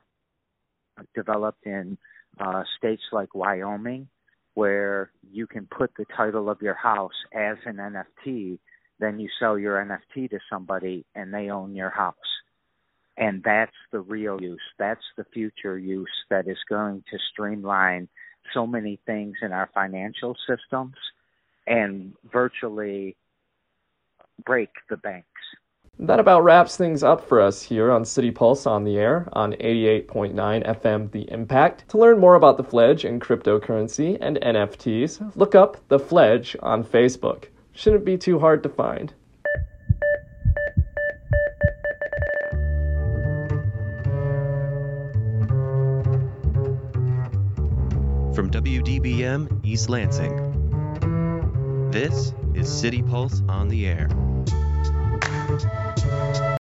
developed 1.15 1.65
in 1.65 1.97
uh, 2.39 2.63
states 2.77 3.03
like 3.11 3.35
Wyoming, 3.35 4.07
where 4.53 5.11
you 5.31 5.47
can 5.47 5.65
put 5.65 5.91
the 5.97 6.05
title 6.15 6.49
of 6.49 6.61
your 6.61 6.73
house 6.73 7.13
as 7.33 7.57
an 7.65 7.77
NFT, 7.77 8.59
then 8.99 9.19
you 9.19 9.29
sell 9.39 9.57
your 9.57 9.77
NFT 9.77 10.29
to 10.29 10.39
somebody 10.49 11.05
and 11.15 11.33
they 11.33 11.49
own 11.49 11.75
your 11.75 11.89
house. 11.89 12.15
And 13.17 13.43
that's 13.43 13.75
the 13.91 13.99
real 13.99 14.41
use. 14.41 14.61
That's 14.77 15.03
the 15.17 15.25
future 15.33 15.77
use 15.77 16.09
that 16.29 16.47
is 16.47 16.57
going 16.69 17.03
to 17.11 17.17
streamline 17.31 18.07
so 18.53 18.65
many 18.65 18.99
things 19.05 19.35
in 19.41 19.51
our 19.51 19.69
financial 19.73 20.35
systems 20.47 20.95
and 21.67 22.13
virtually 22.31 23.15
break 24.45 24.69
the 24.89 24.97
banks. 24.97 25.27
That 26.01 26.21
about 26.21 26.45
wraps 26.45 26.77
things 26.77 27.03
up 27.03 27.27
for 27.27 27.41
us 27.41 27.61
here 27.61 27.91
on 27.91 28.05
City 28.05 28.31
Pulse 28.31 28.65
on 28.65 28.85
the 28.85 28.97
Air 28.97 29.27
on 29.33 29.51
88.9 29.51 30.33
FM 30.33 31.11
The 31.11 31.29
Impact. 31.29 31.89
To 31.89 31.97
learn 31.97 32.19
more 32.19 32.35
about 32.35 32.55
the 32.55 32.63
Fledge 32.63 33.03
and 33.03 33.19
cryptocurrency 33.19 34.17
and 34.21 34.37
NFTs, 34.37 35.35
look 35.35 35.55
up 35.55 35.85
The 35.89 35.99
Fledge 35.99 36.55
on 36.61 36.85
Facebook. 36.85 37.47
Shouldn't 37.73 38.05
be 38.05 38.17
too 38.17 38.39
hard 38.39 38.63
to 38.63 38.69
find. 38.69 39.13
From 48.33 48.49
WDBM 48.49 49.65
East 49.65 49.89
Lansing, 49.89 50.48
this 51.91 52.33
is 52.53 52.71
City 52.71 53.01
Pulse 53.01 53.41
on 53.49 53.67
the 53.67 53.87
Air. 53.87 54.09